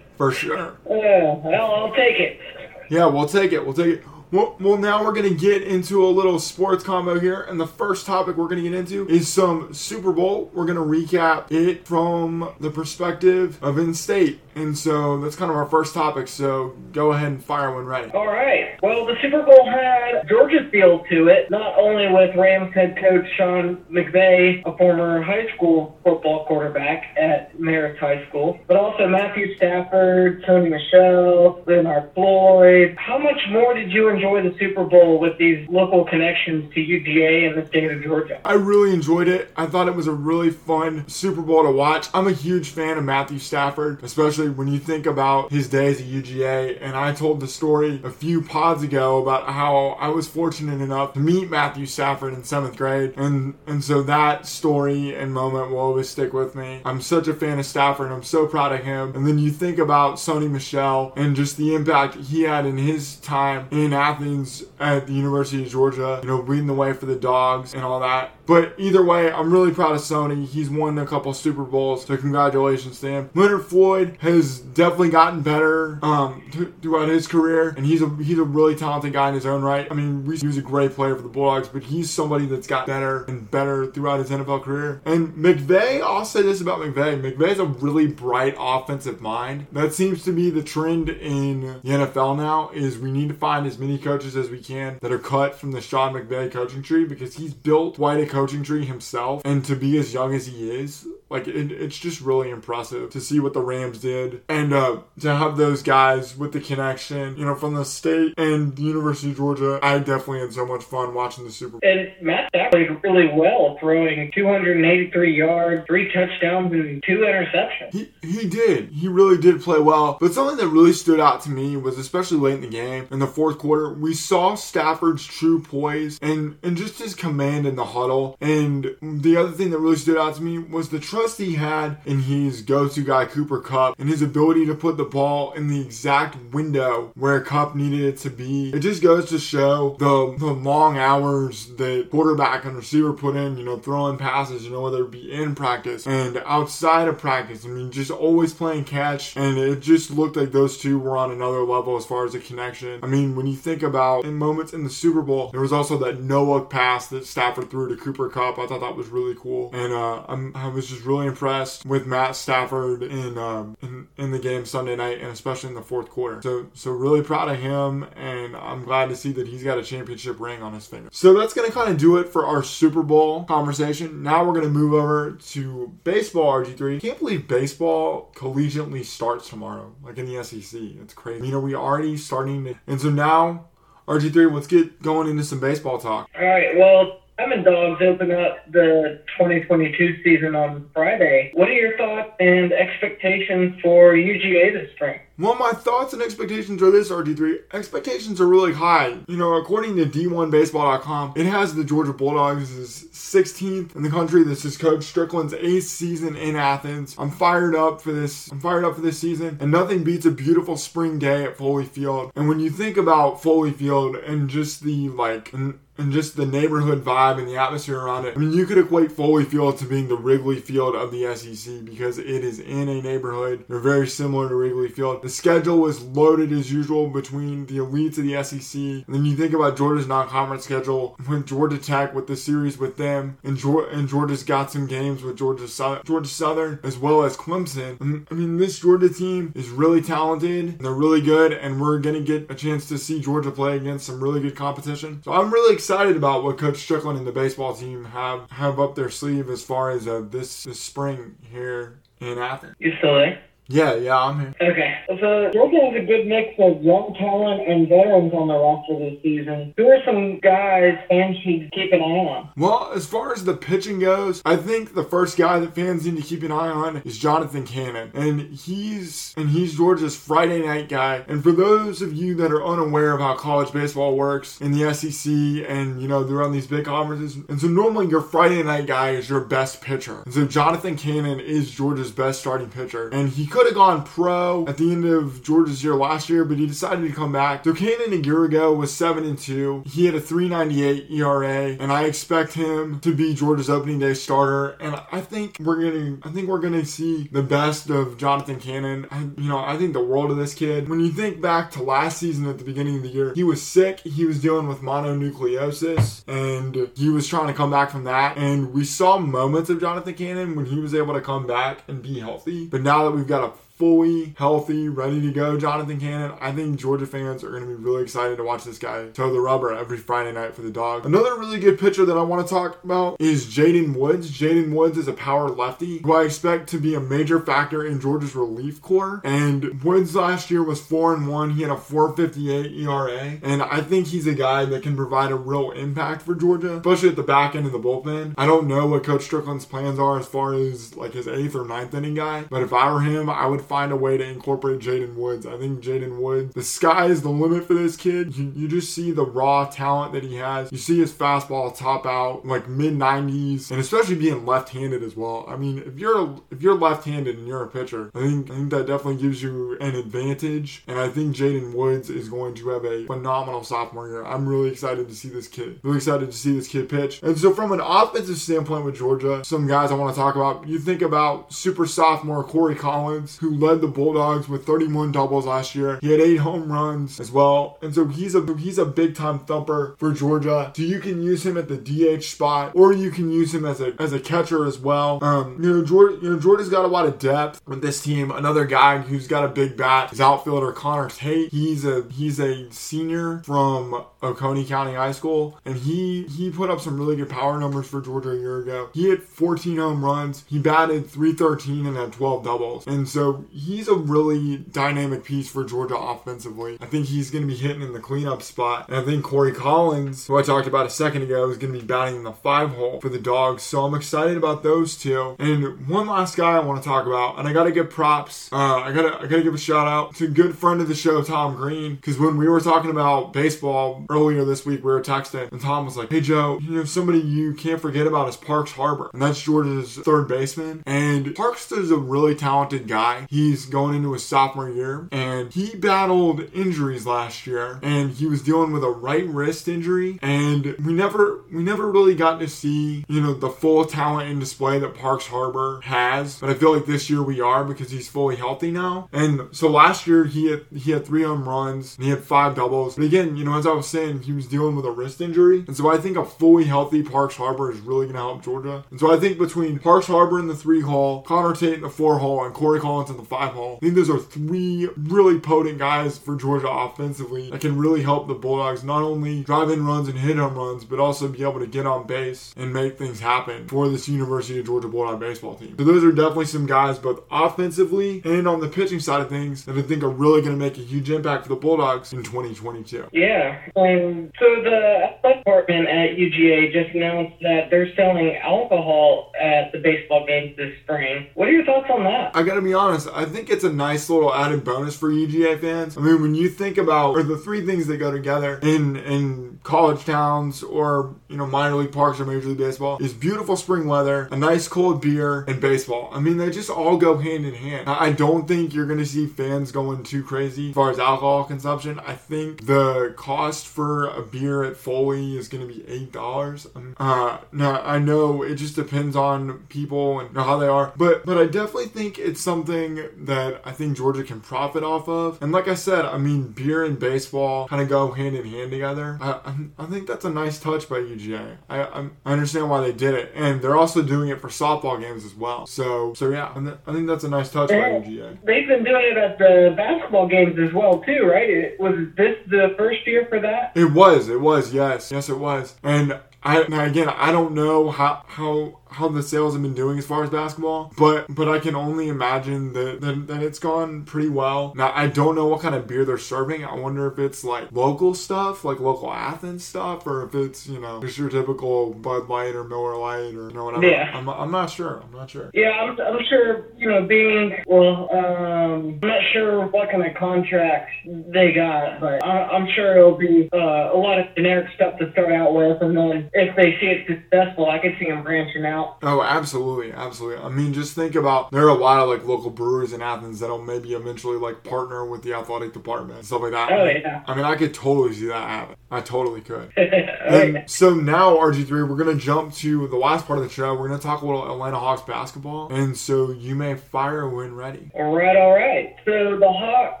For 0.16 0.32
sure. 0.32 0.76
Yeah, 0.88 1.34
well, 1.36 1.74
I'll 1.74 1.94
take 1.94 2.18
it. 2.20 2.40
Yeah, 2.88 3.06
we'll 3.06 3.26
take 3.28 3.52
it. 3.52 3.64
We'll 3.64 3.74
take 3.74 3.94
it. 3.94 4.04
Well, 4.30 4.78
now 4.78 5.04
we're 5.04 5.12
going 5.12 5.28
to 5.28 5.34
get 5.34 5.62
into 5.62 6.04
a 6.04 6.08
little 6.08 6.38
sports 6.38 6.82
combo 6.82 7.20
here. 7.20 7.42
And 7.42 7.60
the 7.60 7.66
first 7.66 8.06
topic 8.06 8.36
we're 8.36 8.48
going 8.48 8.62
to 8.62 8.68
get 8.68 8.78
into 8.78 9.08
is 9.08 9.28
some 9.28 9.72
Super 9.72 10.12
Bowl. 10.12 10.50
We're 10.52 10.66
going 10.66 10.76
to 10.76 10.82
recap 10.82 11.52
it 11.52 11.86
from 11.86 12.52
the 12.60 12.70
perspective 12.70 13.62
of 13.62 13.78
in 13.78 13.94
state. 13.94 14.40
And 14.56 14.78
so 14.78 15.20
that's 15.20 15.34
kind 15.34 15.50
of 15.50 15.56
our 15.56 15.66
first 15.66 15.94
topic. 15.94 16.28
So 16.28 16.76
go 16.92 17.12
ahead 17.12 17.28
and 17.28 17.44
fire 17.44 17.74
when 17.74 17.86
ready. 17.86 18.10
All 18.12 18.26
right. 18.26 18.78
Well, 18.82 19.04
the 19.04 19.14
Super 19.20 19.42
Bowl 19.42 19.68
had 19.68 20.28
Georgia's 20.28 20.70
feel 20.70 21.02
to 21.10 21.28
it, 21.28 21.50
not 21.50 21.76
only 21.78 22.06
with 22.08 22.36
Rams 22.36 22.72
head 22.74 22.96
coach 23.00 23.26
Sean 23.36 23.76
McVay, 23.90 24.62
a 24.64 24.76
former 24.76 25.22
high 25.22 25.52
school 25.56 25.98
football 26.04 26.46
quarterback 26.46 27.16
at 27.16 27.56
Marist 27.56 27.98
High 27.98 28.26
School, 28.28 28.58
but 28.68 28.76
also 28.76 29.08
Matthew 29.08 29.56
Stafford, 29.56 30.44
Sony 30.44 30.70
Michel, 30.70 31.62
Leonard 31.66 32.10
Floyd. 32.14 32.94
How 32.98 33.18
much 33.18 33.40
more 33.50 33.74
did 33.74 33.90
you 33.90 34.08
enjoy 34.14 34.42
the 34.42 34.56
Super 34.58 34.84
Bowl 34.84 35.18
with 35.18 35.38
these 35.38 35.68
local 35.68 36.04
connections 36.04 36.72
to 36.74 36.80
UGA 36.80 37.48
and 37.48 37.62
the 37.62 37.66
state 37.68 37.90
of 37.90 38.02
Georgia? 38.02 38.40
I 38.44 38.54
really 38.54 38.92
enjoyed 38.92 39.28
it. 39.28 39.50
I 39.56 39.66
thought 39.66 39.88
it 39.88 39.94
was 39.94 40.06
a 40.06 40.12
really 40.12 40.50
fun 40.50 41.06
Super 41.08 41.42
Bowl 41.42 41.64
to 41.64 41.70
watch. 41.70 42.08
I'm 42.14 42.26
a 42.26 42.32
huge 42.32 42.70
fan 42.70 42.98
of 42.98 43.04
Matthew 43.04 43.38
Stafford, 43.38 44.02
especially 44.02 44.50
when 44.50 44.68
you 44.68 44.78
think 44.78 45.06
about 45.06 45.50
his 45.50 45.68
days 45.68 46.00
at 46.00 46.06
UGA. 46.06 46.78
And 46.80 46.96
I 46.96 47.12
told 47.12 47.40
the 47.40 47.48
story 47.48 48.00
a 48.04 48.10
few 48.10 48.42
pods 48.42 48.82
ago 48.82 49.20
about 49.22 49.48
how 49.48 49.96
I 50.00 50.08
was 50.08 50.28
fortunate 50.28 50.80
enough 50.80 51.14
to 51.14 51.20
meet 51.20 51.50
Matthew 51.50 51.86
Stafford 51.86 52.34
in 52.34 52.44
seventh 52.44 52.76
grade. 52.76 53.14
And, 53.16 53.54
and 53.66 53.82
so 53.82 54.02
that 54.04 54.46
story 54.46 55.14
and 55.14 55.32
moment 55.32 55.70
will 55.70 55.78
always 55.78 56.08
stick 56.08 56.32
with 56.32 56.54
me. 56.54 56.80
I'm 56.84 57.00
such 57.00 57.28
a 57.28 57.34
fan 57.34 57.58
of 57.58 57.66
Stafford. 57.66 58.06
And 58.06 58.14
I'm 58.14 58.22
so 58.22 58.46
proud 58.46 58.72
of 58.72 58.84
him. 58.84 59.14
And 59.14 59.26
then 59.26 59.38
you 59.38 59.50
think 59.50 59.78
about 59.78 60.16
Sony 60.16 60.50
Michel 60.50 61.12
and 61.16 61.36
just 61.36 61.56
the 61.56 61.74
impact 61.74 62.16
he 62.16 62.42
had 62.42 62.66
in 62.66 62.78
his 62.78 63.16
time 63.16 63.68
in 63.70 63.92
Athens 64.04 64.64
at 64.78 65.06
the 65.06 65.12
University 65.14 65.62
of 65.62 65.70
Georgia, 65.70 66.20
you 66.22 66.28
know, 66.28 66.40
leading 66.40 66.66
the 66.66 66.74
way 66.74 66.92
for 66.92 67.06
the 67.06 67.16
dogs 67.16 67.72
and 67.72 67.82
all 67.82 68.00
that. 68.00 68.32
But 68.46 68.74
either 68.76 69.02
way, 69.02 69.32
I'm 69.32 69.50
really 69.50 69.72
proud 69.72 69.92
of 69.92 70.02
Sony. 70.02 70.46
He's 70.46 70.68
won 70.68 70.98
a 70.98 71.06
couple 71.06 71.32
Super 71.32 71.64
Bowls, 71.64 72.04
so 72.04 72.16
congratulations 72.16 73.00
to 73.00 73.08
him. 73.08 73.30
Leonard 73.34 73.64
Floyd 73.64 74.18
has 74.20 74.58
definitely 74.58 75.08
gotten 75.10 75.40
better 75.40 75.98
um, 76.02 76.42
th- 76.52 76.68
throughout 76.82 77.08
his 77.08 77.26
career, 77.26 77.70
and 77.70 77.86
he's 77.86 78.02
a 78.02 78.08
he's 78.16 78.38
a 78.38 78.42
really 78.42 78.74
talented 78.74 79.12
guy 79.12 79.28
in 79.28 79.34
his 79.34 79.46
own 79.46 79.62
right. 79.62 79.86
I 79.90 79.94
mean, 79.94 80.24
he 80.24 80.46
was 80.46 80.58
a 80.58 80.62
great 80.62 80.92
player 80.92 81.16
for 81.16 81.22
the 81.22 81.28
Bulldogs, 81.28 81.68
but 81.68 81.84
he's 81.84 82.10
somebody 82.10 82.44
that's 82.46 82.66
got 82.66 82.86
better 82.86 83.24
and 83.24 83.50
better 83.50 83.86
throughout 83.90 84.18
his 84.18 84.30
NFL 84.30 84.62
career. 84.62 85.00
And 85.06 85.28
McVay, 85.34 86.02
I'll 86.02 86.26
say 86.26 86.42
this 86.42 86.60
about 86.60 86.80
McVay: 86.80 87.20
McVay's 87.22 87.58
a 87.58 87.64
really 87.64 88.06
bright 88.06 88.54
offensive 88.58 89.22
mind. 89.22 89.66
That 89.72 89.94
seems 89.94 90.22
to 90.24 90.32
be 90.32 90.50
the 90.50 90.62
trend 90.62 91.08
in 91.08 91.80
the 91.82 91.90
NFL 91.90 92.36
now. 92.36 92.70
Is 92.74 92.98
we 92.98 93.10
need 93.10 93.28
to 93.28 93.34
find 93.34 93.66
as 93.66 93.78
many 93.78 93.93
coaches 93.98 94.36
as 94.36 94.50
we 94.50 94.60
can 94.60 94.98
that 95.00 95.12
are 95.12 95.18
cut 95.18 95.54
from 95.54 95.72
the 95.72 95.80
Sean 95.80 96.14
McVay 96.14 96.50
coaching 96.50 96.82
tree 96.82 97.04
because 97.04 97.36
he's 97.36 97.54
built 97.54 97.96
quite 97.96 98.20
a 98.20 98.26
coaching 98.26 98.62
tree 98.62 98.84
himself, 98.84 99.42
and 99.44 99.64
to 99.64 99.76
be 99.76 99.98
as 99.98 100.12
young 100.12 100.34
as 100.34 100.46
he 100.46 100.70
is, 100.70 101.06
like 101.30 101.48
it, 101.48 101.72
it's 101.72 101.98
just 101.98 102.20
really 102.20 102.50
impressive 102.50 103.10
to 103.10 103.20
see 103.20 103.40
what 103.40 103.52
the 103.52 103.60
Rams 103.60 103.98
did 103.98 104.42
and 104.48 104.72
uh, 104.72 104.98
to 105.20 105.34
have 105.34 105.56
those 105.56 105.82
guys 105.82 106.36
with 106.36 106.52
the 106.52 106.60
connection, 106.60 107.36
you 107.36 107.44
know, 107.44 107.54
from 107.54 107.74
the 107.74 107.84
state 107.84 108.34
and 108.36 108.76
the 108.76 108.82
University 108.82 109.30
of 109.30 109.36
Georgia. 109.36 109.78
I 109.82 109.98
definitely 109.98 110.40
had 110.40 110.52
so 110.52 110.66
much 110.66 110.84
fun 110.84 111.14
watching 111.14 111.44
the 111.44 111.50
Super 111.50 111.78
Bowl. 111.78 111.80
And 111.82 112.12
Matt 112.20 112.48
Stafford 112.48 112.72
played 112.72 113.02
really 113.02 113.28
well, 113.34 113.76
throwing 113.80 114.30
283 114.34 115.36
yards, 115.36 115.86
three 115.86 116.12
touchdowns, 116.12 116.72
and 116.72 117.02
two 117.06 117.18
interceptions. 117.18 117.92
He 117.92 118.12
he 118.22 118.48
did. 118.48 118.90
He 118.90 119.08
really 119.08 119.38
did 119.38 119.62
play 119.62 119.80
well. 119.80 120.18
But 120.20 120.32
something 120.32 120.56
that 120.56 120.68
really 120.68 120.92
stood 120.92 121.20
out 121.20 121.42
to 121.42 121.50
me 121.50 121.76
was 121.76 121.98
especially 121.98 122.38
late 122.38 122.54
in 122.54 122.60
the 122.60 122.68
game, 122.68 123.08
in 123.10 123.18
the 123.18 123.26
fourth 123.26 123.58
quarter, 123.58 123.92
we 123.92 124.14
saw 124.14 124.54
Stafford's 124.54 125.24
true 125.24 125.62
poise 125.62 126.18
and 126.20 126.58
and 126.62 126.76
just 126.76 126.98
his 126.98 127.14
command 127.14 127.66
in 127.66 127.76
the 127.76 127.84
huddle. 127.84 128.36
And 128.40 128.96
the 129.02 129.36
other 129.36 129.52
thing 129.52 129.70
that 129.70 129.78
really 129.78 129.96
stood 129.96 130.18
out 130.18 130.36
to 130.36 130.42
me 130.42 130.58
was 130.58 130.88
the 130.88 131.00
trust 131.14 131.38
he 131.38 131.54
had 131.54 131.96
in 132.06 132.20
his 132.20 132.62
go-to 132.62 133.02
guy 133.02 133.24
Cooper 133.24 133.60
Kupp, 133.60 133.98
and 134.00 134.08
his 134.08 134.20
ability 134.20 134.66
to 134.66 134.74
put 134.74 134.96
the 134.96 135.04
ball 135.04 135.52
in 135.52 135.68
the 135.68 135.80
exact 135.80 136.36
window 136.52 137.12
where 137.14 137.40
Kupp 137.40 137.76
needed 137.76 138.00
it 138.00 138.16
to 138.18 138.30
be. 138.30 138.70
It 138.70 138.80
just 138.80 139.00
goes 139.00 139.28
to 139.28 139.38
show 139.38 139.96
the 140.00 140.34
the 140.38 140.52
long 140.52 140.98
hours 140.98 141.66
that 141.76 142.08
quarterback 142.10 142.64
and 142.64 142.76
receiver 142.76 143.12
put 143.12 143.36
in, 143.36 143.56
you 143.56 143.64
know, 143.64 143.78
throwing 143.78 144.16
passes, 144.16 144.64
you 144.64 144.70
know, 144.70 144.80
whether 144.80 145.04
it 145.04 145.12
be 145.12 145.32
in 145.32 145.54
practice 145.54 146.04
and 146.06 146.42
outside 146.46 147.06
of 147.06 147.16
practice. 147.18 147.64
I 147.64 147.68
mean, 147.68 147.92
just 147.92 148.10
always 148.10 148.52
playing 148.52 148.84
catch, 148.84 149.36
and 149.36 149.56
it 149.56 149.80
just 149.80 150.10
looked 150.10 150.34
like 150.34 150.50
those 150.50 150.78
two 150.78 150.98
were 150.98 151.16
on 151.16 151.30
another 151.30 151.62
level 151.62 151.96
as 151.96 152.04
far 152.04 152.24
as 152.24 152.32
the 152.32 152.40
connection. 152.40 152.98
I 153.04 153.06
mean, 153.06 153.36
when 153.36 153.46
you 153.46 153.54
think 153.54 153.84
about 153.84 154.24
in 154.24 154.34
moments 154.34 154.72
in 154.72 154.82
the 154.82 154.90
Super 154.90 155.22
Bowl, 155.22 155.50
there 155.50 155.60
was 155.60 155.72
also 155.72 155.96
that 155.98 156.20
no 156.20 156.44
look 156.44 156.70
pass 156.70 157.06
that 157.08 157.24
Stafford 157.24 157.70
threw 157.70 157.88
to 157.88 157.96
Cooper 157.96 158.28
Kupp. 158.28 158.58
I 158.58 158.66
thought 158.66 158.80
that 158.80 158.96
was 158.96 159.08
really 159.08 159.36
cool, 159.36 159.70
and 159.72 159.92
uh, 159.92 160.24
I'm, 160.26 160.50
I 160.56 160.66
was 160.66 160.88
just 160.88 161.03
really 161.04 161.26
impressed 161.26 161.84
with 161.84 162.06
Matt 162.06 162.36
Stafford 162.36 163.02
in, 163.02 163.38
um, 163.38 163.76
in 163.82 164.08
in 164.16 164.30
the 164.30 164.38
game 164.38 164.64
Sunday 164.64 164.96
night, 164.96 165.20
and 165.20 165.28
especially 165.28 165.70
in 165.70 165.74
the 165.74 165.82
fourth 165.82 166.08
quarter. 166.10 166.40
So 166.42 166.66
so 166.74 166.90
really 166.90 167.22
proud 167.22 167.48
of 167.48 167.58
him, 167.58 168.06
and 168.16 168.56
I'm 168.56 168.84
glad 168.84 169.08
to 169.08 169.16
see 169.16 169.32
that 169.32 169.48
he's 169.48 169.62
got 169.62 169.78
a 169.78 169.82
championship 169.82 170.40
ring 170.40 170.62
on 170.62 170.72
his 170.72 170.86
finger. 170.86 171.08
So 171.12 171.34
that's 171.34 171.54
gonna 171.54 171.70
kind 171.70 171.90
of 171.90 171.98
do 171.98 172.16
it 172.18 172.28
for 172.28 172.46
our 172.46 172.62
Super 172.62 173.02
Bowl 173.02 173.44
conversation. 173.44 174.22
Now 174.22 174.44
we're 174.44 174.54
gonna 174.54 174.68
move 174.68 174.94
over 174.94 175.32
to 175.32 175.92
baseball. 176.04 176.44
RG3, 176.44 177.00
can't 177.00 177.18
believe 177.18 177.48
baseball 177.48 178.32
collegiately 178.34 179.04
starts 179.04 179.48
tomorrow, 179.48 179.94
like 180.02 180.18
in 180.18 180.26
the 180.26 180.42
SEC. 180.44 180.80
It's 181.00 181.14
crazy. 181.14 181.46
You 181.46 181.52
know, 181.52 181.60
we 181.60 181.74
already 181.74 182.16
starting 182.16 182.64
to, 182.64 182.74
and 182.86 183.00
so 183.00 183.10
now 183.10 183.66
RG3, 184.06 184.52
let's 184.52 184.66
get 184.66 185.00
going 185.02 185.28
into 185.28 185.44
some 185.44 185.60
baseball 185.60 185.98
talk. 185.98 186.28
All 186.38 186.44
right. 186.44 186.76
Well, 186.76 187.20
Diamond 187.38 187.64
Dogs 187.64 188.00
open 188.00 188.30
up 188.30 188.58
the 188.70 189.20
2022 189.36 190.22
season 190.22 190.54
on 190.54 190.88
Friday. 190.94 191.50
What 191.54 191.68
are 191.68 191.72
your 191.72 191.96
thoughts 191.96 192.30
and 192.38 192.72
expectations 192.72 193.74
for 193.82 194.14
UGA 194.14 194.72
this 194.72 194.90
spring? 194.92 195.18
Well, 195.36 195.56
my 195.56 195.72
thoughts 195.72 196.12
and 196.12 196.22
expectations 196.22 196.80
are 196.80 196.92
this, 196.92 197.10
RG3. 197.10 197.74
Expectations 197.74 198.40
are 198.40 198.46
really 198.46 198.72
high. 198.72 199.18
You 199.26 199.36
know, 199.36 199.54
according 199.54 199.96
to 199.96 200.06
D1Baseball.com, 200.06 201.32
it 201.34 201.46
has 201.46 201.74
the 201.74 201.82
Georgia 201.82 202.12
Bulldogs 202.12 202.70
as 202.76 203.04
16th 203.12 203.96
in 203.96 204.02
the 204.02 204.10
country. 204.10 204.44
This 204.44 204.64
is 204.64 204.76
Coach 204.76 205.00
Stricklin's 205.00 205.54
eighth 205.54 205.88
season 205.88 206.36
in 206.36 206.54
Athens. 206.54 207.16
I'm 207.18 207.32
fired 207.32 207.74
up 207.74 208.00
for 208.00 208.12
this. 208.12 208.48
I'm 208.52 208.60
fired 208.60 208.84
up 208.84 208.94
for 208.94 209.00
this 209.00 209.18
season, 209.18 209.58
and 209.60 209.72
nothing 209.72 210.04
beats 210.04 210.24
a 210.24 210.30
beautiful 210.30 210.76
spring 210.76 211.18
day 211.18 211.42
at 211.44 211.56
Foley 211.56 211.84
Field. 211.84 212.30
And 212.36 212.48
when 212.48 212.60
you 212.60 212.70
think 212.70 212.96
about 212.96 213.42
Foley 213.42 213.72
Field 213.72 214.14
and 214.14 214.48
just 214.48 214.84
the 214.84 215.08
like, 215.08 215.52
and, 215.52 215.80
and 215.96 216.12
just 216.12 216.36
the 216.36 216.46
neighborhood 216.46 217.04
vibe 217.04 217.38
and 217.38 217.48
the 217.48 217.56
atmosphere 217.56 217.98
around 217.98 218.26
it. 218.26 218.36
I 218.36 218.40
mean, 218.40 218.52
you 218.52 218.66
could 218.66 218.78
equate 218.78 219.12
Foley 219.12 219.44
Field 219.44 219.78
to 219.78 219.84
being 219.84 220.08
the 220.08 220.16
Wrigley 220.16 220.60
Field 220.60 220.94
of 220.94 221.12
the 221.12 221.34
SEC 221.36 221.84
because 221.84 222.18
it 222.18 222.26
is 222.26 222.58
in 222.58 222.88
a 222.88 223.00
neighborhood. 223.00 223.64
They're 223.68 223.78
very 223.78 224.08
similar 224.08 224.48
to 224.48 224.54
Wrigley 224.54 224.88
Field. 224.88 225.22
The 225.24 225.30
schedule 225.30 225.78
was 225.78 226.02
loaded 226.02 226.52
as 226.52 226.70
usual 226.70 227.08
between 227.08 227.64
the 227.64 227.78
elites 227.78 228.18
of 228.18 228.24
the 228.24 228.42
SEC. 228.44 228.78
And 228.78 229.04
then 229.08 229.24
you 229.24 229.34
think 229.34 229.54
about 229.54 229.74
Georgia's 229.74 230.06
non-conference 230.06 230.64
schedule 230.64 231.16
with 231.26 231.46
Georgia 231.46 231.78
Tech 231.78 232.14
with 232.14 232.26
the 232.26 232.36
series 232.36 232.76
with 232.76 232.98
them, 232.98 233.38
and, 233.42 233.56
Georgia, 233.56 233.88
and 233.96 234.06
Georgia's 234.06 234.42
got 234.42 234.70
some 234.70 234.86
games 234.86 235.22
with 235.22 235.38
Georgia 235.38 235.66
Georgia 236.04 236.28
Southern 236.28 236.78
as 236.84 236.98
well 236.98 237.22
as 237.22 237.38
Clemson. 237.38 238.26
I 238.30 238.34
mean, 238.34 238.58
this 238.58 238.80
Georgia 238.80 239.08
team 239.08 239.50
is 239.54 239.70
really 239.70 240.02
talented. 240.02 240.78
They're 240.80 240.92
really 240.92 241.22
good, 241.22 241.54
and 241.54 241.80
we're 241.80 242.00
gonna 242.00 242.20
get 242.20 242.50
a 242.50 242.54
chance 242.54 242.86
to 242.90 242.98
see 242.98 243.18
Georgia 243.18 243.50
play 243.50 243.78
against 243.78 244.04
some 244.04 244.22
really 244.22 244.42
good 244.42 244.56
competition. 244.56 245.22
So 245.22 245.32
I'm 245.32 245.50
really 245.50 245.72
excited 245.72 246.16
about 246.16 246.44
what 246.44 246.58
Coach 246.58 246.86
Stricklin 246.86 247.16
and 247.16 247.26
the 247.26 247.32
baseball 247.32 247.74
team 247.74 248.04
have 248.04 248.50
have 248.50 248.78
up 248.78 248.94
their 248.94 249.08
sleeve 249.08 249.48
as 249.48 249.62
far 249.62 249.90
as 249.90 250.06
uh, 250.06 250.20
this 250.28 250.64
this 250.64 250.80
spring 250.80 251.36
here 251.50 251.98
in 252.20 252.38
Athens. 252.38 252.74
You 252.78 252.92
still 252.98 253.14
there? 253.14 253.40
Yeah, 253.68 253.94
yeah, 253.94 254.18
I'm 254.18 254.40
here. 254.40 254.54
Okay. 254.60 254.94
So 255.20 255.50
Georgia 255.52 255.78
has 255.80 256.02
a 256.02 256.04
good 256.04 256.26
mix 256.26 256.54
of 256.58 256.82
young 256.82 257.14
talent 257.18 257.66
and 257.66 257.88
veterans 257.88 258.32
on 258.34 258.48
the 258.48 258.54
roster 258.54 258.98
this 258.98 259.22
season. 259.22 259.72
Who 259.76 259.88
are 259.88 259.98
some 260.04 260.38
guys 260.40 260.98
fans 261.08 261.36
should 261.38 261.72
keep 261.72 261.92
an 261.92 262.00
eye 262.00 262.24
on? 262.28 262.50
Well, 262.56 262.92
as 262.94 263.06
far 263.06 263.32
as 263.32 263.44
the 263.44 263.54
pitching 263.54 264.00
goes, 264.00 264.42
I 264.44 264.56
think 264.56 264.94
the 264.94 265.04
first 265.04 265.38
guy 265.38 265.58
that 265.60 265.74
fans 265.74 266.04
need 266.04 266.16
to 266.16 266.22
keep 266.22 266.42
an 266.42 266.52
eye 266.52 266.68
on 266.68 266.98
is 266.98 267.18
Jonathan 267.18 267.64
Cannon. 267.66 268.10
And 268.14 268.54
he's 268.54 269.32
and 269.36 269.48
he's 269.48 269.76
Georgia's 269.76 270.16
Friday 270.16 270.64
night 270.66 270.88
guy. 270.88 271.24
And 271.26 271.42
for 271.42 271.52
those 271.52 272.02
of 272.02 272.12
you 272.12 272.34
that 272.36 272.52
are 272.52 272.64
unaware 272.64 273.12
of 273.12 273.20
how 273.20 273.34
college 273.34 273.72
baseball 273.72 274.16
works 274.16 274.60
in 274.60 274.72
the 274.72 274.92
SEC 274.92 275.32
and 275.68 276.02
you 276.02 276.08
know 276.08 276.22
they're 276.22 276.42
on 276.42 276.52
these 276.52 276.66
big 276.66 276.84
conferences, 276.84 277.36
and 277.48 277.60
so 277.60 277.66
normally 277.66 278.08
your 278.08 278.20
Friday 278.20 278.62
night 278.62 278.86
guy 278.86 279.10
is 279.10 279.28
your 279.28 279.40
best 279.40 279.80
pitcher. 279.80 280.22
And 280.24 280.34
so 280.34 280.46
Jonathan 280.46 280.96
Cannon 280.96 281.40
is 281.40 281.70
Georgia's 281.70 282.10
best 282.10 282.40
starting 282.40 282.68
pitcher. 282.68 283.08
And 283.08 283.30
he 283.30 283.46
could 283.54 283.66
have 283.66 283.76
gone 283.76 284.02
pro 284.02 284.66
at 284.66 284.76
the 284.78 284.90
end 284.90 285.04
of 285.04 285.40
Georgia's 285.44 285.84
year 285.84 285.94
last 285.94 286.28
year, 286.28 286.44
but 286.44 286.58
he 286.58 286.66
decided 286.66 287.06
to 287.06 287.14
come 287.14 287.30
back. 287.30 287.62
So 287.62 287.72
Cannon 287.72 288.12
a 288.12 288.16
year 288.16 288.44
ago 288.44 288.72
was 288.72 288.92
seven 288.92 289.24
and 289.24 289.38
two. 289.38 289.84
He 289.86 290.06
had 290.06 290.16
a 290.16 290.20
3.98 290.20 291.08
ERA, 291.12 291.76
and 291.78 291.92
I 291.92 292.06
expect 292.06 292.54
him 292.54 292.98
to 292.98 293.14
be 293.14 293.32
Georgia's 293.32 293.70
opening 293.70 294.00
day 294.00 294.14
starter. 294.14 294.70
And 294.80 295.00
I 295.12 295.20
think 295.20 295.58
we're 295.60 295.80
gonna, 295.80 296.18
I 296.24 296.30
think 296.30 296.48
we're 296.48 296.58
gonna 296.58 296.84
see 296.84 297.28
the 297.30 297.44
best 297.44 297.90
of 297.90 298.18
Jonathan 298.18 298.58
Cannon. 298.58 299.06
I, 299.12 299.20
you 299.20 299.48
know, 299.48 299.58
I 299.58 299.76
think 299.76 299.92
the 299.92 300.02
world 300.02 300.32
of 300.32 300.36
this 300.36 300.52
kid. 300.52 300.88
When 300.88 300.98
you 300.98 301.12
think 301.12 301.40
back 301.40 301.70
to 301.72 301.82
last 301.84 302.18
season 302.18 302.48
at 302.48 302.58
the 302.58 302.64
beginning 302.64 302.96
of 302.96 303.02
the 303.04 303.08
year, 303.08 303.34
he 303.36 303.44
was 303.44 303.62
sick. 303.62 304.00
He 304.00 304.24
was 304.24 304.42
dealing 304.42 304.66
with 304.66 304.80
mononucleosis, 304.80 306.24
and 306.26 306.90
he 306.96 307.08
was 307.08 307.28
trying 307.28 307.46
to 307.46 307.54
come 307.54 307.70
back 307.70 307.90
from 307.90 308.02
that. 308.02 308.36
And 308.36 308.72
we 308.72 308.84
saw 308.84 309.16
moments 309.16 309.70
of 309.70 309.80
Jonathan 309.80 310.14
Cannon 310.14 310.56
when 310.56 310.66
he 310.66 310.80
was 310.80 310.92
able 310.92 311.14
to 311.14 311.20
come 311.20 311.46
back 311.46 311.84
and 311.86 312.02
be 312.02 312.18
healthy. 312.18 312.66
But 312.66 312.82
now 312.82 313.04
that 313.04 313.12
we've 313.12 313.28
got 313.28 313.43
fully 313.74 314.34
healthy, 314.38 314.88
ready 314.88 315.20
to 315.20 315.32
go 315.32 315.58
Jonathan 315.58 315.98
Cannon, 315.98 316.32
I 316.40 316.52
think 316.52 316.78
Georgia 316.78 317.06
fans 317.06 317.42
are 317.42 317.50
going 317.50 317.62
to 317.62 317.68
be 317.68 317.74
really 317.74 318.02
excited 318.04 318.36
to 318.36 318.44
watch 318.44 318.62
this 318.62 318.78
guy 318.78 319.08
toe 319.08 319.32
the 319.32 319.40
rubber 319.40 319.74
every 319.74 319.98
Friday 319.98 320.30
night 320.30 320.54
for 320.54 320.62
the 320.62 320.70
dog. 320.70 321.04
Another 321.04 321.36
really 321.36 321.58
good 321.58 321.78
pitcher 321.78 322.04
that 322.04 322.16
I 322.16 322.22
want 322.22 322.46
to 322.46 322.54
talk 322.54 322.82
about 322.84 323.16
is 323.20 323.46
Jaden 323.46 323.96
Woods. 323.96 324.30
Jaden 324.30 324.72
Woods 324.72 324.96
is 324.96 325.08
a 325.08 325.12
power 325.12 325.48
lefty 325.48 325.98
who 325.98 326.14
I 326.14 326.24
expect 326.24 326.68
to 326.70 326.78
be 326.78 326.94
a 326.94 327.00
major 327.00 327.40
factor 327.40 327.84
in 327.84 328.00
Georgia's 328.00 328.36
relief 328.36 328.80
corps. 328.80 329.20
And 329.24 329.82
Woods 329.82 330.14
last 330.14 330.52
year 330.52 330.62
was 330.62 330.80
4 330.80 331.14
and 331.14 331.28
1. 331.28 331.50
He 331.50 331.62
had 331.62 331.72
a 331.72 331.76
458 331.76 332.72
ERA. 332.80 333.38
And 333.42 333.60
I 333.62 333.80
think 333.80 334.06
he's 334.06 334.28
a 334.28 334.34
guy 334.34 334.64
that 334.66 334.84
can 334.84 334.94
provide 334.94 335.32
a 335.32 335.36
real 335.36 335.72
impact 335.72 336.22
for 336.22 336.36
Georgia, 336.36 336.76
especially 336.76 337.08
at 337.08 337.16
the 337.16 337.24
back 337.24 337.56
end 337.56 337.66
of 337.66 337.72
the 337.72 337.80
bullpen. 337.80 338.34
I 338.38 338.46
don't 338.46 338.68
know 338.68 338.86
what 338.86 339.02
Coach 339.02 339.28
Stricklin's 339.28 339.66
plans 339.66 339.98
are 339.98 340.18
as 340.18 340.26
far 340.26 340.54
as 340.54 340.94
like 340.94 341.14
his 341.14 341.26
eighth 341.26 341.56
or 341.56 341.66
ninth 341.66 341.92
inning 341.92 342.14
guy, 342.14 342.44
but 342.48 342.62
if 342.62 342.72
I 342.72 342.92
were 342.92 343.00
him, 343.00 343.28
I 343.28 343.46
would 343.46 343.64
find 343.74 343.90
a 343.90 343.96
way 343.96 344.16
to 344.16 344.22
incorporate 344.22 344.78
Jaden 344.78 345.16
Woods. 345.16 345.46
I 345.46 345.58
think 345.58 345.82
Jaden 345.82 346.20
Woods, 346.20 346.54
the 346.54 346.62
sky 346.62 347.06
is 347.06 347.22
the 347.22 347.28
limit 347.28 347.66
for 347.66 347.74
this 347.74 347.96
kid. 347.96 348.36
You, 348.36 348.52
you 348.54 348.68
just 348.68 348.94
see 348.94 349.10
the 349.10 349.26
raw 349.26 349.64
talent 349.64 350.12
that 350.12 350.22
he 350.22 350.36
has. 350.36 350.70
You 350.70 350.78
see 350.78 351.00
his 351.00 351.12
fastball 351.12 351.76
top 351.76 352.06
out 352.06 352.46
like 352.46 352.68
mid 352.68 352.94
90s, 352.94 353.72
and 353.72 353.80
especially 353.80 354.14
being 354.14 354.46
left-handed 354.46 355.02
as 355.02 355.16
well. 355.16 355.44
I 355.48 355.56
mean, 355.56 355.82
if 355.84 355.98
you're 355.98 356.40
if 356.52 356.62
you're 356.62 356.76
left-handed 356.76 357.36
and 357.36 357.48
you're 357.48 357.64
a 357.64 357.68
pitcher, 357.68 358.12
I 358.14 358.20
think 358.20 358.48
I 358.48 358.54
think 358.54 358.70
that 358.70 358.86
definitely 358.86 359.20
gives 359.20 359.42
you 359.42 359.76
an 359.80 359.96
advantage. 359.96 360.84
And 360.86 360.96
I 360.96 361.08
think 361.08 361.34
Jaden 361.34 361.74
Woods 361.74 362.10
is 362.10 362.28
going 362.28 362.54
to 362.54 362.68
have 362.68 362.84
a 362.84 363.06
phenomenal 363.06 363.64
sophomore 363.64 364.06
year. 364.06 364.24
I'm 364.24 364.48
really 364.48 364.70
excited 364.70 365.08
to 365.08 365.16
see 365.16 365.30
this 365.30 365.48
kid. 365.48 365.80
Really 365.82 365.96
excited 365.96 366.30
to 366.30 366.36
see 366.36 366.54
this 366.54 366.68
kid 366.68 366.88
pitch. 366.88 367.20
And 367.24 367.36
so 367.36 367.52
from 367.52 367.72
an 367.72 367.80
offensive 367.80 368.38
standpoint 368.38 368.84
with 368.84 368.96
Georgia, 368.96 369.44
some 369.44 369.66
guys 369.66 369.90
I 369.90 369.94
want 369.94 370.14
to 370.14 370.20
talk 370.20 370.36
about. 370.36 370.68
You 370.68 370.78
think 370.78 371.02
about 371.02 371.52
super 371.52 371.86
sophomore 371.86 372.44
Corey 372.44 372.76
Collins, 372.76 373.38
who 373.38 373.53
led 373.56 373.80
the 373.80 373.88
Bulldogs 373.88 374.48
with 374.48 374.66
31 374.66 375.12
doubles 375.12 375.46
last 375.46 375.74
year. 375.74 375.98
He 376.00 376.10
had 376.10 376.20
eight 376.20 376.36
home 376.36 376.70
runs 376.70 377.20
as 377.20 377.30
well, 377.30 377.78
and 377.82 377.94
so 377.94 378.06
he's 378.06 378.34
a 378.34 378.56
he's 378.56 378.78
a 378.78 378.84
big 378.84 379.14
time 379.14 379.40
thumper 379.40 379.96
for 379.98 380.12
Georgia. 380.12 380.72
So 380.76 380.82
you 380.82 381.00
can 381.00 381.22
use 381.22 381.44
him 381.44 381.56
at 381.56 381.68
the 381.68 381.76
DH 381.76 382.24
spot, 382.24 382.72
or 382.74 382.92
you 382.92 383.10
can 383.10 383.30
use 383.30 383.54
him 383.54 383.64
as 383.64 383.80
a 383.80 383.94
as 383.98 384.12
a 384.12 384.20
catcher 384.20 384.66
as 384.66 384.78
well. 384.78 385.22
Um, 385.22 385.62
you 385.62 385.72
know, 385.72 385.84
Georgia, 385.84 386.18
you 386.22 386.30
know, 386.30 386.38
Georgia's 386.38 386.68
got 386.68 386.84
a 386.84 386.88
lot 386.88 387.06
of 387.06 387.18
depth 387.18 387.60
with 387.66 387.82
this 387.82 388.02
team. 388.02 388.30
Another 388.30 388.64
guy 388.64 388.98
who's 388.98 389.26
got 389.26 389.44
a 389.44 389.48
big 389.48 389.76
bat 389.76 390.12
is 390.12 390.20
outfielder 390.20 390.72
Connor 390.72 391.08
Tate. 391.08 391.50
He's 391.50 391.84
a 391.84 392.06
he's 392.10 392.40
a 392.40 392.70
senior 392.70 393.42
from 393.44 394.04
Oconee 394.22 394.64
County 394.64 394.94
High 394.94 395.12
School, 395.12 395.58
and 395.64 395.76
he 395.76 396.24
he 396.24 396.50
put 396.50 396.70
up 396.70 396.80
some 396.80 396.98
really 396.98 397.16
good 397.16 397.28
power 397.28 397.58
numbers 397.58 397.86
for 397.86 398.00
Georgia 398.00 398.30
a 398.30 398.38
year 398.38 398.58
ago. 398.58 398.90
He 398.94 399.08
hit 399.08 399.22
14 399.22 399.76
home 399.76 400.04
runs. 400.04 400.44
He 400.48 400.58
batted 400.58 401.08
313 401.08 401.86
and 401.86 401.96
had 401.96 402.12
12 402.12 402.44
doubles, 402.44 402.86
and 402.86 403.08
so 403.08 403.43
he's 403.50 403.88
a 403.88 403.94
really 403.94 404.58
dynamic 404.58 405.24
piece 405.24 405.48
for 405.50 405.64
Georgia 405.64 405.96
offensively. 405.96 406.76
I 406.80 406.86
think 406.86 407.06
he's 407.06 407.30
going 407.30 407.42
to 407.42 407.48
be 407.48 407.56
hitting 407.56 407.82
in 407.82 407.92
the 407.92 408.00
cleanup 408.00 408.42
spot, 408.42 408.88
and 408.88 408.96
I 408.96 409.02
think 409.02 409.24
Corey 409.24 409.52
Collins, 409.52 410.26
who 410.26 410.38
I 410.38 410.42
talked 410.42 410.66
about 410.66 410.86
a 410.86 410.90
second 410.90 411.22
ago, 411.22 411.48
is 411.50 411.58
going 411.58 411.72
to 411.72 411.78
be 411.78 411.84
batting 411.84 412.16
in 412.16 412.22
the 412.24 412.32
five 412.32 412.70
hole 412.70 413.00
for 413.00 413.08
the 413.08 413.18
Dogs. 413.18 413.62
So 413.62 413.84
I'm 413.84 413.94
excited 413.94 414.36
about 414.36 414.62
those 414.62 414.96
two. 414.96 415.36
And 415.38 415.88
one 415.88 416.06
last 416.06 416.36
guy 416.36 416.56
I 416.56 416.60
want 416.60 416.82
to 416.82 416.88
talk 416.88 417.06
about, 417.06 417.38
and 417.38 417.48
I 417.48 417.52
got 417.52 417.64
to 417.64 417.72
give 417.72 417.90
props. 417.90 418.52
Uh, 418.52 418.76
I 418.76 418.92
gotta 418.92 419.16
I 419.18 419.26
gotta 419.26 419.42
give 419.42 419.54
a 419.54 419.58
shout 419.58 419.86
out 419.86 420.14
to 420.16 420.24
a 420.24 420.28
good 420.28 420.56
friend 420.56 420.80
of 420.80 420.88
the 420.88 420.94
show, 420.94 421.22
Tom 421.22 421.56
Green, 421.56 421.96
because 421.96 422.18
when 422.18 422.36
we 422.36 422.48
were 422.48 422.60
talking 422.60 422.90
about 422.90 423.32
baseball 423.32 424.04
earlier 424.10 424.44
this 424.44 424.66
week, 424.66 424.84
we 424.84 424.90
were 424.90 425.00
texting, 425.00 425.50
and 425.50 425.60
Tom 425.60 425.84
was 425.84 425.96
like, 425.96 426.10
"Hey 426.10 426.20
Joe, 426.20 426.58
you 426.62 426.72
know 426.72 426.84
somebody 426.84 427.20
you 427.20 427.54
can't 427.54 427.80
forget 427.80 428.06
about 428.06 428.28
is 428.28 428.36
Parks 428.36 428.72
Harbor, 428.72 429.10
and 429.12 429.22
that's 429.22 429.42
Georgia's 429.42 429.96
third 429.96 430.28
baseman. 430.28 430.82
And 430.86 431.34
Parks 431.34 431.70
is 431.72 431.90
a 431.90 431.96
really 431.96 432.34
talented 432.34 432.86
guy. 432.88 433.26
He's 433.34 433.66
going 433.66 433.96
into 433.96 434.12
his 434.12 434.24
sophomore 434.24 434.70
year, 434.70 435.08
and 435.10 435.52
he 435.52 435.74
battled 435.74 436.42
injuries 436.54 437.04
last 437.04 437.48
year, 437.48 437.80
and 437.82 438.12
he 438.12 438.26
was 438.26 438.42
dealing 438.42 438.72
with 438.72 438.84
a 438.84 438.90
right 438.90 439.26
wrist 439.26 439.66
injury, 439.66 440.20
and 440.22 440.76
we 440.86 440.92
never 440.92 441.42
we 441.52 441.64
never 441.64 441.90
really 441.90 442.14
got 442.14 442.38
to 442.38 442.46
see 442.46 443.04
you 443.08 443.20
know 443.20 443.34
the 443.34 443.50
full 443.50 443.86
talent 443.86 444.30
and 444.30 444.38
display 444.38 444.78
that 444.78 444.94
Parks 444.94 445.26
Harbor 445.26 445.80
has. 445.82 446.38
But 446.38 446.50
I 446.50 446.54
feel 446.54 446.76
like 446.76 446.86
this 446.86 447.10
year 447.10 447.24
we 447.24 447.40
are 447.40 447.64
because 447.64 447.90
he's 447.90 448.08
fully 448.08 448.36
healthy 448.36 448.70
now. 448.70 449.08
And 449.12 449.48
so 449.50 449.68
last 449.68 450.06
year 450.06 450.26
he 450.26 450.52
had 450.52 450.66
he 450.72 450.92
had 450.92 451.04
three 451.04 451.24
home 451.24 451.48
runs 451.48 451.96
and 451.96 452.04
he 452.04 452.10
had 452.10 452.22
five 452.22 452.54
doubles. 452.54 452.94
But 452.94 453.06
again, 453.06 453.36
you 453.36 453.44
know, 453.44 453.58
as 453.58 453.66
I 453.66 453.72
was 453.72 453.88
saying, 453.88 454.22
he 454.22 454.32
was 454.32 454.46
dealing 454.46 454.76
with 454.76 454.86
a 454.86 454.92
wrist 454.92 455.20
injury, 455.20 455.64
and 455.66 455.76
so 455.76 455.90
I 455.90 455.96
think 455.96 456.16
a 456.16 456.24
fully 456.24 456.66
healthy 456.66 457.02
Parks 457.02 457.34
Harbor 457.34 457.72
is 457.72 457.80
really 457.80 458.06
going 458.06 458.14
to 458.14 458.20
help 458.20 458.44
Georgia. 458.44 458.84
And 458.92 459.00
so 459.00 459.12
I 459.12 459.18
think 459.18 459.38
between 459.38 459.80
Parks 459.80 460.06
Harbor 460.06 460.38
in 460.38 460.46
the 460.46 460.54
three 460.54 460.82
hole, 460.82 461.22
Connor 461.22 461.56
Tate 461.56 461.74
in 461.74 461.80
the 461.80 461.90
four 461.90 462.20
hole, 462.20 462.44
and 462.44 462.54
Corey 462.54 462.78
Collins 462.78 463.10
in 463.10 463.16
the 463.16 463.23
five 463.24 463.52
hole, 463.52 463.78
I 463.82 463.86
think 463.86 463.94
those 463.94 464.10
are 464.10 464.18
three 464.18 464.88
really 464.96 465.38
potent 465.38 465.78
guys 465.78 466.18
for 466.18 466.36
Georgia 466.36 466.68
offensively 466.68 467.50
that 467.50 467.60
can 467.60 467.78
really 467.78 468.02
help 468.02 468.28
the 468.28 468.34
Bulldogs 468.34 468.84
not 468.84 469.02
only 469.02 469.42
drive 469.42 469.70
in 469.70 469.86
runs 469.86 470.08
and 470.08 470.18
hit 470.18 470.36
home 470.36 470.56
runs, 470.56 470.84
but 470.84 470.98
also 470.98 471.28
be 471.28 471.42
able 471.42 471.60
to 471.60 471.66
get 471.66 471.86
on 471.86 472.06
base 472.06 472.54
and 472.56 472.72
make 472.72 472.98
things 472.98 473.20
happen 473.20 473.66
for 473.68 473.88
this 473.88 474.08
University 474.08 474.58
of 474.58 474.66
Georgia 474.66 474.88
Bulldog 474.88 475.20
baseball 475.20 475.54
team. 475.56 475.74
So 475.78 475.84
those 475.84 476.04
are 476.04 476.12
definitely 476.12 476.46
some 476.46 476.66
guys, 476.66 476.98
both 476.98 477.22
offensively 477.30 478.22
and 478.24 478.46
on 478.46 478.60
the 478.60 478.68
pitching 478.68 479.00
side 479.00 479.20
of 479.20 479.28
things, 479.28 479.64
that 479.64 479.76
I 479.76 479.82
think 479.82 480.02
are 480.02 480.08
really 480.08 480.40
going 480.40 480.52
to 480.52 480.58
make 480.58 480.78
a 480.78 480.82
huge 480.82 481.10
impact 481.10 481.44
for 481.44 481.48
the 481.50 481.56
Bulldogs 481.56 482.12
in 482.12 482.22
2022. 482.22 483.08
Yeah. 483.12 483.60
Um, 483.76 484.30
so 484.38 484.46
the 484.62 485.10
athletic 485.10 485.44
department 485.44 485.88
at 485.88 486.16
UGA 486.16 486.72
just 486.72 486.94
announced 486.94 487.36
that 487.42 487.68
they're 487.70 487.94
selling 487.94 488.36
alcohol 488.36 489.32
at 489.40 489.72
the 489.72 489.78
baseball 489.78 490.26
games 490.26 490.56
this 490.56 490.72
spring. 490.82 491.28
What 491.34 491.48
are 491.48 491.52
your 491.52 491.64
thoughts 491.64 491.88
on 491.90 492.04
that? 492.04 492.34
I 492.34 492.42
gotta 492.42 492.62
be 492.62 492.74
honest, 492.74 493.08
I 493.14 493.24
think 493.24 493.50
it's 493.50 493.64
a 493.64 493.72
nice 493.72 494.10
little 494.10 494.34
added 494.34 494.64
bonus 494.64 494.96
for 494.96 495.08
UGA 495.10 495.60
fans. 495.60 495.96
I 495.96 496.00
mean, 496.00 496.20
when 496.20 496.34
you 496.34 496.48
think 496.48 496.78
about 496.78 497.16
or 497.16 497.22
the 497.22 497.38
three 497.38 497.64
things 497.64 497.86
that 497.86 497.98
go 497.98 498.10
together 498.10 498.58
in 498.62 498.96
in 498.96 499.60
college 499.62 500.04
towns 500.04 500.62
or 500.62 501.14
you 501.28 501.36
know 501.36 501.46
minor 501.46 501.76
league 501.76 501.92
parks 501.92 502.20
or 502.20 502.26
major 502.26 502.48
league 502.48 502.58
baseball 502.58 502.98
is 502.98 503.12
beautiful 503.12 503.56
spring 503.56 503.86
weather, 503.86 504.28
a 504.30 504.36
nice 504.36 504.68
cold 504.68 505.00
beer, 505.00 505.44
and 505.48 505.60
baseball. 505.60 506.10
I 506.12 506.20
mean, 506.20 506.36
they 506.36 506.50
just 506.50 506.70
all 506.70 506.96
go 506.96 507.18
hand 507.18 507.46
in 507.46 507.54
hand. 507.54 507.88
I 507.88 508.12
don't 508.12 508.46
think 508.46 508.74
you're 508.74 508.86
gonna 508.86 509.06
see 509.06 509.26
fans 509.26 509.72
going 509.72 510.02
too 510.02 510.22
crazy 510.22 510.70
as 510.70 510.74
far 510.74 510.90
as 510.90 510.98
alcohol 510.98 511.44
consumption. 511.44 512.00
I 512.00 512.14
think 512.14 512.66
the 512.66 513.14
cost 513.16 513.66
for 513.66 514.08
a 514.08 514.22
beer 514.22 514.64
at 514.64 514.76
Foley 514.76 515.36
is 515.36 515.48
gonna 515.48 515.66
be 515.66 515.84
eight 515.88 516.12
dollars. 516.12 516.66
Uh, 516.98 517.38
now 517.52 517.80
I 517.82 517.98
know 517.98 518.42
it 518.42 518.56
just 518.56 518.76
depends 518.76 519.16
on 519.16 519.60
people 519.68 520.20
and 520.20 520.36
how 520.36 520.58
they 520.58 520.68
are, 520.68 520.92
but 520.96 521.24
but 521.24 521.38
I 521.38 521.46
definitely 521.46 521.86
think 521.86 522.18
it's 522.18 522.40
something 522.40 523.03
that 523.24 523.60
I 523.64 523.72
think 523.72 523.96
Georgia 523.96 524.22
can 524.22 524.40
profit 524.40 524.82
off 524.82 525.08
of. 525.08 525.42
And 525.42 525.52
like 525.52 525.68
I 525.68 525.74
said, 525.74 526.04
I 526.04 526.18
mean, 526.18 526.48
beer 526.48 526.84
and 526.84 526.98
baseball 526.98 527.68
kind 527.68 527.82
of 527.82 527.88
go 527.88 528.12
hand 528.12 528.36
in 528.36 528.44
hand 528.44 528.70
together. 528.70 529.18
I, 529.20 529.30
I, 529.44 529.54
I 529.78 529.86
think 529.86 530.06
that's 530.06 530.24
a 530.24 530.30
nice 530.30 530.58
touch 530.58 530.88
by 530.88 530.96
UGA. 530.96 531.56
I, 531.68 531.82
I 531.82 532.08
I 532.24 532.32
understand 532.32 532.70
why 532.70 532.80
they 532.80 532.92
did 532.92 533.14
it, 533.14 533.32
and 533.34 533.62
they're 533.62 533.76
also 533.76 534.02
doing 534.02 534.28
it 534.28 534.40
for 534.40 534.48
softball 534.48 535.00
games 535.00 535.24
as 535.24 535.34
well. 535.34 535.66
So 535.66 536.14
so 536.14 536.30
yeah, 536.30 536.52
I 536.86 536.92
think 536.92 537.06
that's 537.06 537.24
a 537.24 537.28
nice 537.28 537.50
touch 537.50 537.70
by 537.70 537.74
UGA. 537.74 538.38
They've 538.44 538.68
been 538.68 538.84
doing 538.84 539.04
it 539.12 539.16
at 539.16 539.38
the 539.38 539.74
basketball 539.76 540.28
games 540.28 540.58
as 540.58 540.72
well 540.72 541.00
too, 541.00 541.24
right? 541.24 541.48
It, 541.48 541.80
was 541.80 541.94
this 542.16 542.36
the 542.48 542.74
first 542.76 543.06
year 543.06 543.26
for 543.28 543.40
that? 543.40 543.72
It 543.74 543.92
was, 543.92 544.28
it 544.28 544.40
was, 544.40 544.72
yes, 544.72 545.10
yes, 545.10 545.28
it 545.28 545.38
was. 545.38 545.74
And 545.82 546.18
I 546.42 546.66
now 546.68 546.84
again, 546.84 547.08
I 547.08 547.32
don't 547.32 547.54
know 547.54 547.90
how 547.90 548.22
how 548.26 548.80
how 548.94 549.08
the 549.08 549.22
sales 549.22 549.54
have 549.54 549.62
been 549.62 549.74
doing 549.74 549.98
as 549.98 550.06
far 550.06 550.24
as 550.24 550.30
basketball, 550.30 550.92
but 550.96 551.26
but 551.28 551.48
I 551.48 551.58
can 551.58 551.74
only 551.74 552.08
imagine 552.08 552.72
that, 552.72 553.00
that 553.00 553.26
that 553.28 553.42
it's 553.42 553.58
gone 553.58 554.04
pretty 554.04 554.28
well. 554.28 554.72
Now 554.76 554.92
I 554.94 555.06
don't 555.06 555.34
know 555.34 555.46
what 555.46 555.60
kind 555.60 555.74
of 555.74 555.86
beer 555.86 556.04
they're 556.04 556.18
serving. 556.18 556.64
I 556.64 556.74
wonder 556.74 557.06
if 557.10 557.18
it's 557.18 557.44
like 557.44 557.70
local 557.72 558.14
stuff, 558.14 558.64
like 558.64 558.80
local 558.80 559.12
Athens 559.12 559.64
stuff, 559.64 560.06
or 560.06 560.24
if 560.24 560.34
it's 560.34 560.66
you 560.66 560.80
know 560.80 561.00
just 561.00 561.18
your 561.18 561.28
typical 561.28 561.92
Bud 561.94 562.28
Light 562.28 562.54
or 562.54 562.64
Miller 562.64 562.96
Lite 562.96 563.34
or 563.34 563.48
you 563.48 563.54
know 563.54 563.64
whatever. 563.64 563.86
Yeah. 563.86 564.10
I'm, 564.14 564.28
I'm 564.28 564.50
not 564.50 564.70
sure. 564.70 565.02
I'm 565.02 565.12
not 565.12 565.30
sure. 565.30 565.50
Yeah, 565.54 565.70
I'm, 565.70 565.98
I'm 566.00 566.24
sure, 566.28 566.68
you 566.76 566.88
know, 566.88 567.04
being, 567.06 567.52
well, 567.66 568.08
um, 568.12 568.98
I'm 569.02 569.08
not 569.08 569.20
sure 569.32 569.66
what 569.66 569.90
kind 569.90 570.06
of 570.06 570.14
contract 570.16 570.90
they 571.06 571.52
got, 571.52 572.00
but 572.00 572.24
I, 572.24 572.44
I'm 572.48 572.68
sure 572.74 572.96
it'll 572.96 573.18
be 573.18 573.48
uh, 573.52 573.92
a 573.92 573.98
lot 573.98 574.18
of 574.18 574.34
generic 574.36 574.68
stuff 574.74 574.98
to 574.98 575.10
start 575.12 575.32
out 575.32 575.54
with, 575.54 575.82
and 575.82 575.96
then 575.96 576.30
if 576.32 576.56
they 576.56 576.76
see 576.80 576.86
it 576.86 577.06
successful, 577.06 577.70
I 577.70 577.78
could 577.78 577.96
see 577.98 578.06
them 578.06 578.22
branching 578.22 578.64
out. 578.64 578.83
Oh, 579.02 579.22
absolutely, 579.22 579.92
absolutely. 579.92 580.42
I 580.42 580.48
mean, 580.48 580.72
just 580.72 580.94
think 580.94 581.14
about 581.14 581.50
there 581.50 581.64
are 581.64 581.68
a 581.68 581.74
lot 581.74 582.00
of 582.00 582.08
like 582.08 582.24
local 582.26 582.50
breweries 582.50 582.92
in 582.92 583.02
Athens 583.02 583.40
that'll 583.40 583.62
maybe 583.62 583.92
eventually 583.94 584.36
like 584.36 584.64
partner 584.64 585.04
with 585.04 585.22
the 585.22 585.34
athletic 585.34 585.72
department 585.72 586.18
and 586.18 586.26
stuff 586.26 586.42
like 586.42 586.52
that. 586.52 586.72
Oh, 586.72 586.84
yeah. 586.84 587.22
I 587.26 587.34
mean, 587.34 587.44
I 587.44 587.54
could 587.56 587.74
totally 587.74 588.14
see 588.14 588.26
that 588.26 588.48
happen. 588.48 588.76
I 588.90 589.00
totally 589.00 589.40
could. 589.40 589.72
So 590.66 590.94
now, 590.94 591.36
RG3, 591.36 591.70
we're 591.88 591.96
going 591.96 592.16
to 592.16 592.22
jump 592.22 592.54
to 592.54 592.88
the 592.88 592.96
last 592.96 593.26
part 593.26 593.38
of 593.38 593.44
the 593.44 593.50
show. 593.50 593.74
We're 593.74 593.88
going 593.88 594.00
to 594.00 594.06
talk 594.06 594.22
a 594.22 594.26
little 594.26 594.50
Atlanta 594.50 594.78
Hawks 594.78 595.02
basketball. 595.02 595.72
And 595.72 595.96
so 595.96 596.30
you 596.32 596.54
may 596.54 596.74
fire 596.74 597.28
when 597.28 597.54
ready. 597.54 597.90
All 597.94 598.14
right, 598.14 598.36
all 598.36 598.52
right. 598.54 598.96
So 599.04 599.36
the 599.38 599.48
Hawks, 599.48 600.00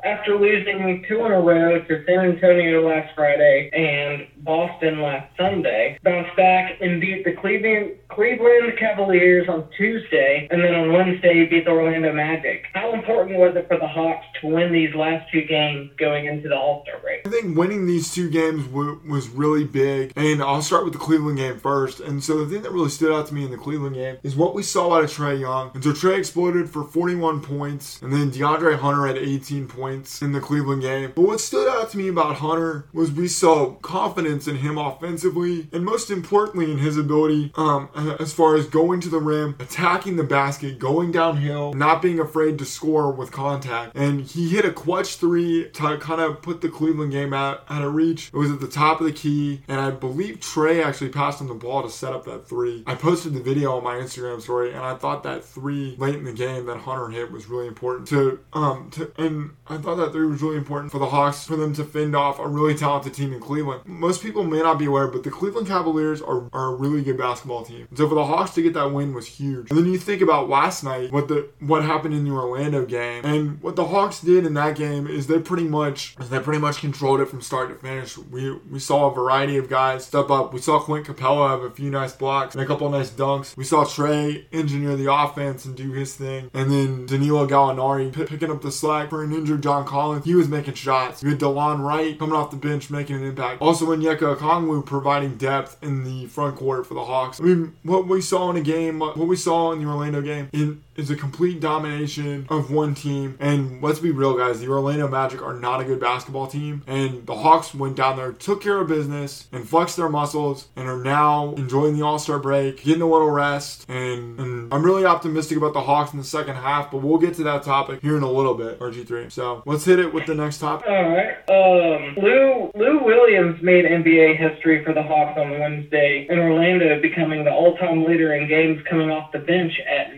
after 0.04 0.36
losing 0.38 1.04
two 1.08 1.24
in 1.24 1.32
a 1.32 1.40
row 1.40 1.80
to 1.80 2.04
San 2.06 2.20
Antonio 2.20 2.88
last 2.88 3.14
Friday 3.14 3.70
and 3.74 4.26
Boston 4.44 5.00
last 5.00 5.34
Sunday, 5.36 5.98
bounced 6.02 6.36
back 6.36 6.80
and 6.80 7.00
beat 7.00 7.24
the 7.24 7.32
Cleveland 7.32 7.92
Cleveland 8.08 8.74
Cavaliers 8.78 9.48
on 9.48 9.68
Tuesday, 9.76 10.46
and 10.50 10.62
then 10.62 10.74
on 10.74 10.92
Wednesday 10.92 11.46
beat 11.46 11.64
the 11.64 11.70
Orlando 11.70 12.12
Magic. 12.12 12.64
How 12.72 12.92
important 12.92 13.38
was 13.38 13.56
it 13.56 13.66
for 13.66 13.78
the 13.78 13.88
Hawks 13.88 14.26
to 14.40 14.48
win 14.48 14.72
these 14.72 14.94
last 14.94 15.30
two 15.32 15.42
games 15.42 15.90
going 15.98 16.26
into 16.26 16.48
the 16.48 16.56
All 16.56 16.82
Star 16.82 17.00
break? 17.00 17.26
I 17.26 17.30
think 17.30 17.56
winning 17.56 17.86
these 17.86 18.12
two 18.12 18.30
games 18.30 18.66
w- 18.66 19.00
was 19.08 19.28
really 19.28 19.64
big. 19.64 20.12
And 20.16 20.42
I'll 20.42 20.62
start 20.62 20.84
with 20.84 20.92
the 20.92 20.98
Cleveland 20.98 21.38
game 21.38 21.58
first. 21.58 22.00
And 22.00 22.22
so 22.22 22.44
the 22.44 22.52
thing 22.52 22.62
that 22.62 22.72
really 22.72 22.90
stood 22.90 23.12
out 23.12 23.26
to 23.28 23.34
me 23.34 23.44
in 23.44 23.50
the 23.50 23.56
Cleveland 23.56 23.96
game 23.96 24.18
is 24.22 24.36
what 24.36 24.54
we 24.54 24.62
saw 24.62 24.94
out 24.94 25.04
of 25.04 25.10
Trae 25.10 25.40
Young. 25.40 25.70
And 25.74 25.82
so 25.82 25.90
Trae 25.90 26.18
exploded 26.18 26.68
for 26.68 26.84
41 26.84 27.40
points. 27.40 28.00
And 28.02 28.12
then 28.12 28.30
DeAndre 28.30 28.78
Hunter 28.78 29.06
had 29.06 29.16
18 29.16 29.66
points 29.66 30.22
in 30.22 30.32
the 30.32 30.40
Cleveland 30.40 30.82
game. 30.82 31.12
But 31.14 31.22
what 31.22 31.40
stood 31.40 31.68
out 31.68 31.90
to 31.90 31.98
me 31.98 32.08
about 32.08 32.36
Hunter 32.36 32.86
was 32.92 33.10
we 33.10 33.28
saw 33.28 33.74
confidence 33.76 34.33
in 34.48 34.56
him 34.56 34.78
offensively. 34.78 35.68
And 35.72 35.84
most 35.84 36.10
importantly, 36.10 36.70
in 36.70 36.78
his 36.78 36.96
ability 36.96 37.52
um, 37.54 37.88
as 38.18 38.32
far 38.32 38.56
as 38.56 38.66
going 38.66 39.00
to 39.00 39.08
the 39.08 39.18
rim, 39.18 39.56
attacking 39.60 40.16
the 40.16 40.24
basket, 40.24 40.78
going 40.78 41.12
downhill, 41.12 41.72
not 41.74 42.02
being 42.02 42.18
afraid 42.18 42.58
to 42.58 42.64
score 42.64 43.10
with 43.10 43.30
contact. 43.30 43.96
And 43.96 44.22
he 44.22 44.48
hit 44.48 44.64
a 44.64 44.72
clutch 44.72 45.16
three 45.16 45.70
to 45.70 45.98
kind 45.98 46.20
of 46.20 46.42
put 46.42 46.60
the 46.60 46.68
Cleveland 46.68 47.12
game 47.12 47.32
out 47.32 47.64
out 47.68 47.82
of 47.82 47.94
reach. 47.94 48.28
It 48.28 48.36
was 48.36 48.50
at 48.50 48.60
the 48.60 48.68
top 48.68 49.00
of 49.00 49.06
the 49.06 49.12
key, 49.12 49.62
and 49.68 49.80
I 49.80 49.90
believe 49.90 50.40
Trae 50.40 50.84
actually 50.84 51.10
passed 51.10 51.40
him 51.40 51.48
the 51.48 51.54
ball 51.54 51.82
to 51.82 51.90
set 51.90 52.12
up 52.12 52.24
that 52.24 52.48
three. 52.48 52.82
I 52.86 52.94
posted 52.94 53.34
the 53.34 53.40
video 53.40 53.76
on 53.76 53.84
my 53.84 53.96
Instagram 53.96 54.40
story, 54.40 54.72
and 54.72 54.80
I 54.80 54.94
thought 54.94 55.22
that 55.22 55.44
three 55.44 55.94
late 55.98 56.16
in 56.16 56.24
the 56.24 56.32
game 56.32 56.66
that 56.66 56.78
Hunter 56.78 57.08
hit 57.08 57.30
was 57.30 57.48
really 57.48 57.66
important 57.66 58.08
to 58.08 58.40
um 58.52 58.90
to 58.92 59.12
and 59.16 59.50
I 59.66 59.78
thought 59.78 59.96
that 59.96 60.12
three 60.12 60.26
was 60.26 60.42
really 60.42 60.56
important 60.56 60.92
for 60.92 60.98
the 60.98 61.06
Hawks 61.06 61.44
for 61.44 61.56
them 61.56 61.72
to 61.74 61.84
fend 61.84 62.14
off 62.16 62.38
a 62.38 62.46
really 62.46 62.74
talented 62.74 63.14
team 63.14 63.32
in 63.32 63.40
Cleveland. 63.40 63.82
Most 63.86 64.22
people 64.24 64.42
may 64.44 64.60
not 64.60 64.78
be 64.78 64.86
aware, 64.86 65.06
but 65.06 65.22
the 65.22 65.30
Cleveland 65.30 65.68
Cavaliers 65.68 66.20
are, 66.20 66.48
are 66.52 66.72
a 66.72 66.74
really 66.74 67.02
good 67.02 67.16
basketball 67.18 67.64
team. 67.64 67.86
So 67.94 68.08
for 68.08 68.14
the 68.14 68.24
Hawks 68.24 68.52
to 68.52 68.62
get 68.62 68.74
that 68.74 68.92
win 68.92 69.14
was 69.14 69.26
huge. 69.26 69.70
And 69.70 69.78
then 69.78 69.86
you 69.86 69.98
think 69.98 70.22
about 70.22 70.48
last 70.48 70.82
night, 70.82 71.12
what 71.12 71.28
the 71.28 71.48
what 71.60 71.84
happened 71.84 72.14
in 72.14 72.24
the 72.24 72.30
Orlando 72.30 72.84
game, 72.84 73.24
and 73.24 73.62
what 73.62 73.76
the 73.76 73.84
Hawks 73.84 74.20
did 74.20 74.44
in 74.46 74.54
that 74.54 74.76
game 74.76 75.06
is 75.06 75.26
they 75.26 75.38
pretty 75.38 75.68
much 75.68 76.16
they 76.16 76.40
pretty 76.40 76.60
much 76.60 76.78
controlled 76.78 77.20
it 77.20 77.26
from 77.28 77.40
start 77.40 77.68
to 77.68 77.74
finish. 77.76 78.16
We 78.18 78.52
we 78.70 78.78
saw 78.78 79.10
a 79.10 79.14
variety 79.14 79.56
of 79.56 79.68
guys 79.68 80.06
step 80.06 80.30
up. 80.30 80.52
We 80.52 80.60
saw 80.60 80.80
Clint 80.80 81.06
Capela 81.06 81.50
have 81.50 81.62
a 81.62 81.70
few 81.70 81.90
nice 81.90 82.12
blocks 82.12 82.54
and 82.54 82.64
a 82.64 82.66
couple 82.66 82.88
nice 82.90 83.10
dunks. 83.10 83.56
We 83.56 83.64
saw 83.64 83.84
Trae 83.84 84.44
engineer 84.52 84.96
the 84.96 85.12
offense 85.12 85.64
and 85.64 85.76
do 85.76 85.92
his 85.92 86.14
thing, 86.14 86.50
and 86.54 86.70
then 86.70 87.06
Danilo 87.06 87.46
Gallinari 87.46 88.12
p- 88.12 88.24
picking 88.24 88.50
up 88.50 88.62
the 88.62 88.72
slack 88.72 89.10
for 89.10 89.22
an 89.22 89.32
injured 89.32 89.62
John 89.62 89.84
Collins. 89.86 90.24
He 90.24 90.34
was 90.34 90.48
making 90.48 90.74
shots. 90.74 91.22
You 91.22 91.30
had 91.30 91.38
Delon 91.38 91.80
Wright 91.84 92.18
coming 92.18 92.34
off 92.34 92.50
the 92.50 92.56
bench 92.56 92.90
making 92.90 93.16
an 93.16 93.24
impact. 93.24 93.60
Also, 93.60 93.90
Onyeka 94.14 94.36
Okongwu 94.36 94.84
providing 94.84 95.36
depth 95.36 95.82
in 95.82 96.04
the 96.04 96.26
front 96.26 96.56
court 96.56 96.86
for 96.86 96.94
the 96.94 97.04
Hawks. 97.04 97.40
I 97.40 97.44
mean, 97.44 97.76
what 97.82 98.06
we 98.06 98.20
saw 98.20 98.50
in 98.50 98.56
a 98.56 98.60
game, 98.60 98.98
what 99.00 99.16
we 99.16 99.36
saw 99.36 99.72
in 99.72 99.82
the 99.82 99.88
Orlando 99.88 100.22
game, 100.22 100.48
in 100.52 100.83
is 100.96 101.10
a 101.10 101.16
complete 101.16 101.60
domination 101.60 102.46
of 102.48 102.70
one 102.70 102.94
team. 102.94 103.36
And 103.40 103.82
let's 103.82 103.98
be 103.98 104.10
real, 104.10 104.36
guys, 104.36 104.60
the 104.60 104.68
Orlando 104.68 105.08
Magic 105.08 105.42
are 105.42 105.54
not 105.54 105.80
a 105.80 105.84
good 105.84 106.00
basketball 106.00 106.46
team. 106.46 106.82
And 106.86 107.26
the 107.26 107.36
Hawks 107.36 107.74
went 107.74 107.96
down 107.96 108.16
there, 108.16 108.32
took 108.32 108.62
care 108.62 108.78
of 108.78 108.88
business, 108.88 109.48
and 109.52 109.68
flexed 109.68 109.96
their 109.96 110.08
muscles, 110.08 110.68
and 110.76 110.88
are 110.88 111.02
now 111.02 111.54
enjoying 111.54 111.96
the 111.96 112.04
All 112.04 112.18
Star 112.18 112.38
break, 112.38 112.82
getting 112.82 113.02
a 113.02 113.08
little 113.08 113.30
rest. 113.30 113.88
And, 113.88 114.38
and, 114.38 114.54
I'm 114.72 114.82
really 114.82 115.04
optimistic 115.04 115.56
about 115.58 115.72
the 115.72 115.82
Hawks 115.82 116.12
in 116.12 116.18
the 116.18 116.24
second 116.24 116.56
half, 116.56 116.90
but 116.90 116.98
we'll 116.98 117.18
get 117.18 117.34
to 117.34 117.44
that 117.44 117.62
topic 117.62 118.00
here 118.00 118.16
in 118.16 118.22
a 118.22 118.30
little 118.30 118.54
bit, 118.54 118.80
RG3. 118.80 119.30
So 119.30 119.62
let's 119.66 119.84
hit 119.84 119.98
it 119.98 120.12
with 120.12 120.26
the 120.26 120.34
next 120.34 120.58
topic. 120.58 120.88
All 120.88 121.10
right. 121.10 121.36
Um, 121.48 122.16
Lou 122.16 122.70
Lou 122.74 123.04
Williams 123.04 123.62
made 123.62 123.84
NBA 123.84 124.36
history 124.36 124.84
for 124.84 124.92
the 124.92 125.02
Hawks 125.02 125.38
on 125.38 125.50
Wednesday 125.60 126.26
in 126.28 126.38
Orlando, 126.38 127.00
becoming 127.00 127.44
the 127.44 127.52
all-time 127.52 128.04
leader 128.04 128.34
in 128.34 128.48
games 128.48 128.82
coming 128.88 129.10
off 129.10 129.30
the 129.32 129.38
bench 129.38 129.72
at 129.88 130.16